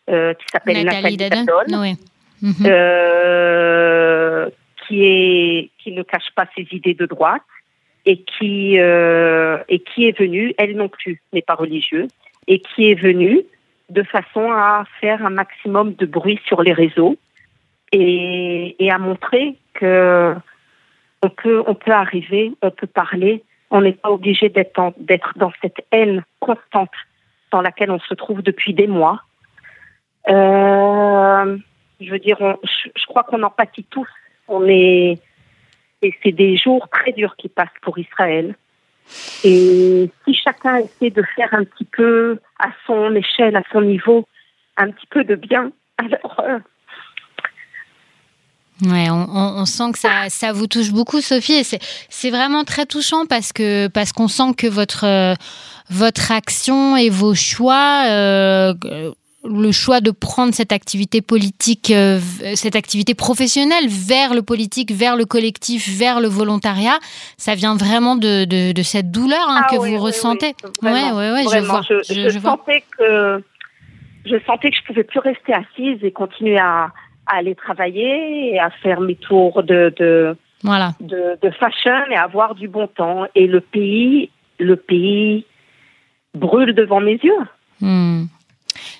qui 0.07 0.47
s'appelle 0.53 0.85
Nathalie, 0.85 1.17
Nathalie 1.17 1.97
Mhm. 2.43 2.67
Euh, 2.67 4.51
qui 4.87 5.05
est 5.05 5.71
qui 5.79 5.93
ne 5.93 6.03
cache 6.03 6.31
pas 6.35 6.47
ses 6.57 6.67
idées 6.73 6.95
de 6.95 7.07
droite 7.07 7.43
et 8.05 8.25
qui 8.25 8.79
euh, 8.81 9.59
et 9.69 9.79
qui 9.79 10.07
est 10.07 10.19
venue, 10.19 10.53
elle 10.59 10.77
non 10.77 10.89
plus 10.89 11.23
n'est 11.33 11.43
pas 11.43 11.55
religieuse, 11.55 12.11
et 12.49 12.59
qui 12.59 12.91
est 12.91 13.01
venue 13.01 13.43
de 13.91 14.03
façon 14.03 14.51
à 14.51 14.85
faire 15.01 15.25
un 15.25 15.31
maximum 15.31 15.95
de 15.95 16.05
bruit 16.05 16.41
sur 16.47 16.63
les 16.63 16.73
réseaux 16.73 17.17
et, 17.93 18.77
et 18.85 18.91
à 18.91 18.99
montrer 18.99 19.57
que 19.75 20.35
on 21.23 21.29
peut 21.29 21.63
on 21.67 21.75
peut 21.75 21.93
arriver, 21.93 22.53
on 22.63 22.71
peut 22.71 22.87
parler, 22.87 23.45
on 23.71 23.81
n'est 23.81 23.93
pas 23.93 24.11
obligé 24.11 24.49
d'être 24.49 25.35
dans 25.37 25.53
cette 25.63 25.85
haine 25.93 26.25
constante 26.41 26.91
dans 27.51 27.63
laquelle 27.63 27.91
on 27.91 28.01
se 28.01 28.15
trouve 28.15 28.43
depuis 28.43 28.75
des 28.75 28.87
mois. 28.87 29.23
Euh, 30.29 31.57
je 32.01 32.11
veux 32.11 32.19
dire, 32.19 32.39
je, 32.63 33.07
crois 33.07 33.23
qu'on 33.25 33.43
en 33.43 33.51
pâtit 33.51 33.85
tous. 33.85 34.09
On 34.49 34.67
est, 34.67 35.19
et 36.03 36.15
c'est 36.23 36.33
des 36.33 36.57
jours 36.57 36.89
très 36.89 37.13
durs 37.13 37.37
qui 37.37 37.49
passent 37.49 37.69
pour 37.81 37.99
Israël. 37.99 38.57
Et 39.45 40.11
si 40.25 40.35
chacun 40.35 40.77
essaie 40.77 41.11
de 41.11 41.23
faire 41.35 41.53
un 41.53 41.65
petit 41.65 41.85
peu 41.85 42.39
à 42.59 42.69
son 42.87 43.15
échelle, 43.15 43.57
à 43.57 43.63
son 43.73 43.83
niveau, 43.83 44.27
un 44.77 44.91
petit 44.91 45.07
peu 45.07 45.25
de 45.25 45.35
bien, 45.35 45.71
alors. 45.99 46.41
Euh, 46.41 46.59
Ouais, 48.85 49.09
on, 49.11 49.65
sent 49.65 49.93
que 49.93 49.99
ça, 49.99 50.29
ça 50.29 50.53
vous 50.53 50.67
touche 50.67 50.91
beaucoup, 50.91 51.21
Sophie, 51.21 51.53
et 51.53 51.65
c'est 51.65 52.31
vraiment 52.31 52.65
très 52.65 52.85
touchant 52.85 53.27
parce 53.27 53.53
que 53.53 53.87
parce 53.87 54.13
qu'on 54.13 54.29
sent 54.29 54.55
que 54.57 54.67
votre 54.67 55.05
euh, 55.07 55.35
votre 55.89 56.33
action 56.33 56.97
et 56.97 57.09
vos 57.09 57.35
choix 57.35 58.05
euh, 58.07 58.75
le 59.45 59.73
choix 59.73 60.01
de 60.01 60.11
prendre 60.11 60.53
cette 60.55 60.73
activité 60.73 61.21
politique, 61.21 61.93
euh, 61.93 62.19
cette 62.55 62.75
activité 62.75 63.15
professionnelle 63.15 63.87
vers 63.89 64.35
le 64.35 64.43
politique, 64.43 64.91
vers 64.93 65.17
le 65.17 65.27
collectif, 65.27 65.89
vers 65.89 66.21
le 66.21 66.29
volontariat, 66.29 66.99
ça 67.37 67.55
vient 67.55 67.77
vraiment 67.77 68.17
de, 68.17 68.45
de, 68.45 68.83
cette 68.83 69.11
douleur 69.11 69.45
hein, 69.49 69.63
ah 69.65 69.71
que 69.71 69.77
vous 69.77 69.99
ressentez. 69.99 70.55
Oui, 70.83 70.91
ouais, 70.91 71.45
je 71.53 71.59
vois. 71.59 71.83
Je, 71.83 72.39
sentais 72.41 72.85
que 72.99 73.43
je 74.25 74.37
sentais 74.47 74.71
que 74.71 74.77
je 74.77 74.87
pouvais 74.87 75.05
plus 75.05 75.21
rester 75.21 75.53
assise 75.53 75.99
et 76.03 76.13
continuer 76.13 76.59
à, 76.59 76.93
à 77.27 77.37
aller 77.37 77.55
travailler 77.55 78.55
et 78.55 78.59
à 78.59 78.71
faire 78.71 79.01
mes 79.01 79.15
tours 79.17 79.63
de, 79.63 79.93
de 79.97 80.37
voilà. 80.63 80.93
de, 81.01 81.39
de 81.41 81.51
fashion 81.51 82.05
et 82.11 82.17
avoir 82.17 82.55
du 82.55 82.69
bon 82.69 82.87
temps. 82.87 83.27
Et 83.35 83.47
le 83.47 83.61
pays, 83.61 84.31
le 84.59 84.77
pays 84.77 85.47
brûle 86.35 86.75
devant 86.75 87.01
mes 87.01 87.19
yeux. 87.23 87.47
Hmm. 87.81 88.25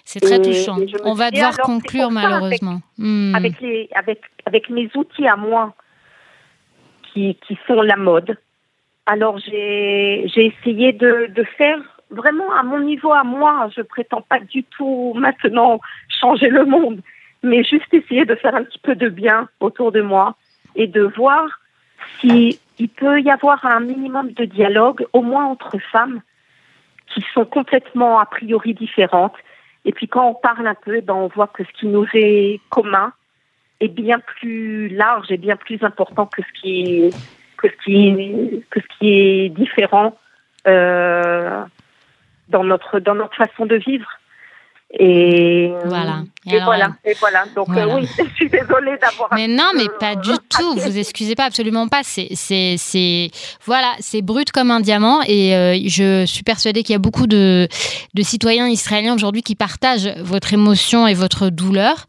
C'est 0.05 0.21
très 0.21 0.41
touchant. 0.41 0.77
On 1.05 1.15
va 1.15 1.31
devoir 1.31 1.57
conclure 1.59 2.11
malheureusement. 2.11 2.81
Hmm. 2.99 3.35
Avec, 3.35 3.61
les, 3.61 3.89
avec, 3.95 4.21
avec 4.45 4.69
mes 4.69 4.91
outils 4.95 5.27
à 5.27 5.37
moi 5.37 5.75
qui, 7.13 7.39
qui 7.47 7.59
sont 7.67 7.81
la 7.83 7.97
mode, 7.97 8.37
alors 9.07 9.39
j'ai 9.39 10.27
essayé 10.37 10.93
de, 10.93 11.29
de 11.35 11.45
faire 11.57 11.79
vraiment 12.11 12.53
à 12.53 12.63
mon 12.63 12.81
niveau, 12.81 13.13
à 13.13 13.25
moi. 13.25 13.69
Je 13.75 13.83
prétends 13.83 14.23
pas 14.23 14.39
du 14.39 14.65
tout 14.65 15.15
maintenant 15.17 15.81
changer 16.21 16.49
le 16.49 16.65
monde, 16.65 17.01
mais 17.43 17.65
juste 17.65 17.93
essayer 17.93 18.25
de 18.25 18.35
faire 18.35 18.55
un 18.55 18.65
petit 18.65 18.79
peu 18.79 18.95
de 18.95 19.09
bien 19.09 19.49
autour 19.61 19.93
de 19.93 20.01
moi 20.01 20.37
et 20.77 20.87
de 20.87 21.03
voir 21.03 21.61
s'il 22.21 22.59
peut 22.97 23.21
y 23.21 23.31
avoir 23.31 23.65
un 23.65 23.81
minimum 23.81 24.33
de 24.33 24.45
dialogue, 24.45 25.07
au 25.13 25.23
moins 25.23 25.47
entre 25.47 25.79
femmes 25.79 26.21
qui 27.07 27.25
sont 27.35 27.45
complètement 27.45 28.19
a 28.19 28.27
priori 28.27 28.75
différentes 28.75 29.37
et 29.85 29.93
puis 29.93 30.09
quand 30.09 30.29
on 30.29 30.35
parle 30.35 30.67
un 30.67 30.75
peu, 30.75 31.01
ben, 31.01 31.15
on 31.15 31.29
voit 31.29 31.49
que 31.49 31.65
ce 31.65 31.73
qui 31.73 31.87
nous 31.87 32.07
est 32.15 32.61
commun 32.71 33.13
est 33.81 33.89
bien 33.89 34.21
plus 34.21 34.89
large 34.89 35.31
et 35.31 35.37
bien 35.37 35.57
plus 35.57 35.83
important 35.83 36.27
que 36.27 36.43
ce 36.43 36.61
qui, 36.61 37.11
que 37.57 37.69
ce 37.69 37.85
qui, 37.85 38.65
que 38.71 38.81
ce 38.81 38.99
qui 38.99 39.11
est 39.11 39.49
différent 39.49 40.17
euh, 40.69 41.65
dans 42.49 42.63
notre 42.63 43.01
dans 43.01 43.17
notre 43.17 43.35
façon 43.35 43.67
de 43.67 43.77
vivre. 43.77 44.09
Et 44.99 45.73
voilà. 45.87 46.23
Et, 46.47 46.61
voilà. 46.61 46.91
Et 47.05 47.15
voilà. 47.15 47.45
Donc 47.55 47.69
euh, 47.71 47.95
oui, 47.95 48.07
je 48.19 48.35
suis 48.35 48.51
désolée 48.51 48.99
d'avoir. 48.99 49.31
Mais 49.33 49.49
non, 49.49 49.71
mais 49.75 49.87
pas 50.01 50.17
du 50.17 50.33
tout. 50.51 50.75
Vous 50.75 50.99
excusez 50.99 51.35
pas, 51.35 51.45
absolument 51.45 51.89
pas. 51.89 52.01
C'est, 52.03 52.29
c'est, 52.33 52.75
c'est, 52.77 53.31
voilà, 53.65 53.95
c'est 54.01 54.21
brut 54.21 54.51
comme 54.53 54.71
un 54.71 54.81
diamant. 54.81 55.23
Et 55.27 55.57
euh, 55.57 55.75
je 55.87 56.27
suis 56.27 56.43
persuadée 56.43 56.83
qu'il 56.83 56.93
y 56.93 56.97
a 56.97 56.99
beaucoup 56.99 57.27
de, 57.27 57.69
de 58.13 58.23
citoyens 58.23 58.69
israéliens 58.69 59.15
aujourd'hui 59.15 59.43
qui 59.43 59.55
partagent 59.55 60.15
votre 60.19 60.53
émotion 60.53 61.07
et 61.07 61.15
votre 61.15 61.49
douleur, 61.49 62.05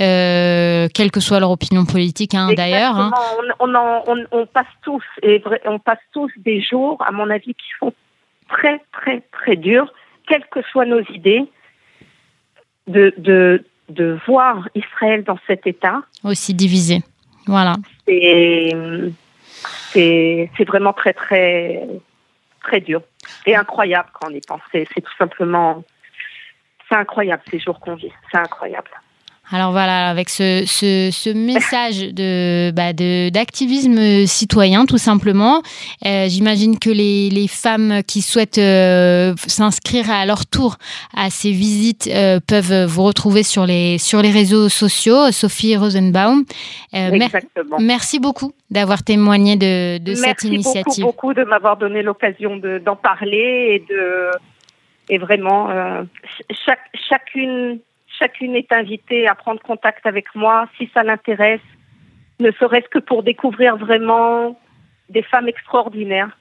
euh, 0.00 0.86
quelle 0.94 1.10
que 1.10 1.20
soit 1.20 1.40
leur 1.40 1.50
opinion 1.50 1.86
politique, 1.86 2.34
hein, 2.34 2.52
d'ailleurs. 2.54 2.96
Hein. 2.96 3.10
On, 3.58 3.74
on, 3.74 4.26
on, 4.30 4.46
passe 4.46 4.66
tous 4.82 5.02
et 5.22 5.42
on 5.64 5.80
passe 5.80 5.98
tous 6.12 6.30
des 6.36 6.60
jours, 6.60 7.02
à 7.04 7.10
mon 7.10 7.30
avis, 7.30 7.54
qui 7.54 7.68
sont 7.80 7.92
très, 8.48 8.80
très, 8.92 9.22
très 9.32 9.56
durs, 9.56 9.92
quelles 10.28 10.46
que 10.52 10.62
soient 10.70 10.86
nos 10.86 11.02
idées 11.12 11.48
de, 12.88 13.14
de, 13.18 13.64
de 13.88 14.18
voir 14.26 14.68
Israël 14.74 15.22
dans 15.24 15.38
cet 15.46 15.66
état. 15.66 16.02
Aussi 16.24 16.54
divisé. 16.54 17.02
Voilà. 17.46 17.76
C'est 19.92 20.64
vraiment 20.66 20.92
très, 20.92 21.12
très, 21.12 21.86
très 22.62 22.80
dur. 22.80 23.02
Et 23.46 23.54
incroyable 23.54 24.08
quand 24.12 24.28
on 24.30 24.34
y 24.34 24.40
pense. 24.40 24.60
C'est 24.72 24.86
tout 24.86 25.16
simplement. 25.18 25.84
C'est 26.88 26.96
incroyable 26.96 27.42
ces 27.50 27.58
jours 27.58 27.78
qu'on 27.80 27.94
vit. 27.94 28.12
C'est 28.30 28.38
incroyable. 28.38 28.90
Alors 29.50 29.72
voilà, 29.72 30.10
avec 30.10 30.28
ce, 30.28 30.64
ce, 30.66 31.32
message 31.32 32.12
de, 32.12 32.70
bah 32.70 32.92
d'activisme 32.92 34.26
citoyen, 34.26 34.84
tout 34.84 34.98
simplement, 34.98 35.62
euh, 36.04 36.26
j'imagine 36.28 36.78
que 36.78 36.90
les, 36.90 37.30
les, 37.30 37.48
femmes 37.48 38.02
qui 38.06 38.20
souhaitent 38.20 38.58
euh, 38.58 39.32
s'inscrire 39.46 40.10
à 40.10 40.26
leur 40.26 40.44
tour 40.44 40.76
à 41.16 41.30
ces 41.30 41.50
visites 41.50 42.10
euh, 42.12 42.40
peuvent 42.46 42.84
vous 42.84 43.04
retrouver 43.04 43.42
sur 43.42 43.64
les, 43.64 43.96
sur 43.96 44.20
les 44.20 44.30
réseaux 44.30 44.68
sociaux. 44.68 45.30
Sophie 45.30 45.76
Rosenbaum. 45.76 46.44
Exactement. 46.92 47.78
merci 47.80 48.20
beaucoup 48.20 48.52
d'avoir 48.70 49.02
témoigné 49.02 49.56
de, 49.56 49.96
de 49.96 50.14
cette 50.14 50.44
initiative. 50.44 50.82
Merci 50.86 51.00
beaucoup, 51.00 51.28
beaucoup 51.28 51.34
de 51.34 51.44
m'avoir 51.44 51.78
donné 51.78 52.02
l'occasion 52.02 52.58
d'en 52.58 52.96
parler 52.96 53.80
et 53.80 53.84
de 53.88 54.30
et 55.10 55.16
vraiment 55.16 55.70
chaque, 56.66 56.80
chacune 57.08 57.80
chacune 58.18 58.56
est 58.56 58.72
invitée 58.72 59.28
à 59.28 59.34
prendre 59.34 59.60
contact 59.60 60.06
avec 60.06 60.34
moi 60.34 60.68
si 60.76 60.90
ça 60.94 61.02
l'intéresse, 61.02 61.60
ne 62.40 62.50
serait-ce 62.52 62.88
que 62.88 62.98
pour 62.98 63.22
découvrir 63.22 63.76
vraiment 63.76 64.58
des 65.08 65.22
femmes 65.22 65.48
extraordinaires. 65.48 66.36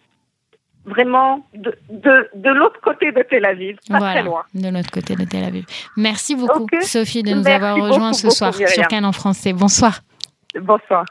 Vraiment 0.85 1.45
de, 1.53 1.77
de, 1.89 2.49
l'autre 2.49 2.79
côté 2.79 3.11
de 3.11 3.21
Tel 3.21 3.43
Aviv, 3.43 3.77
pas 3.89 3.99
très 3.99 4.23
loin. 4.23 4.43
De 4.53 4.69
l'autre 4.69 4.89
côté 4.89 5.17
de 5.17 5.25
Tel 5.25 5.43
Aviv. 5.43 5.65
Merci 5.97 6.33
beaucoup, 6.33 6.65
Sophie, 6.81 7.23
de 7.23 7.33
nous 7.33 7.45
avoir 7.45 7.75
rejoints 7.75 8.13
ce 8.13 8.29
soir 8.29 8.53
sur 8.53 8.87
Cannes 8.87 9.03
en 9.03 9.11
français. 9.11 9.51
Bonsoir. 9.51 9.99
Bonsoir. 10.57 11.03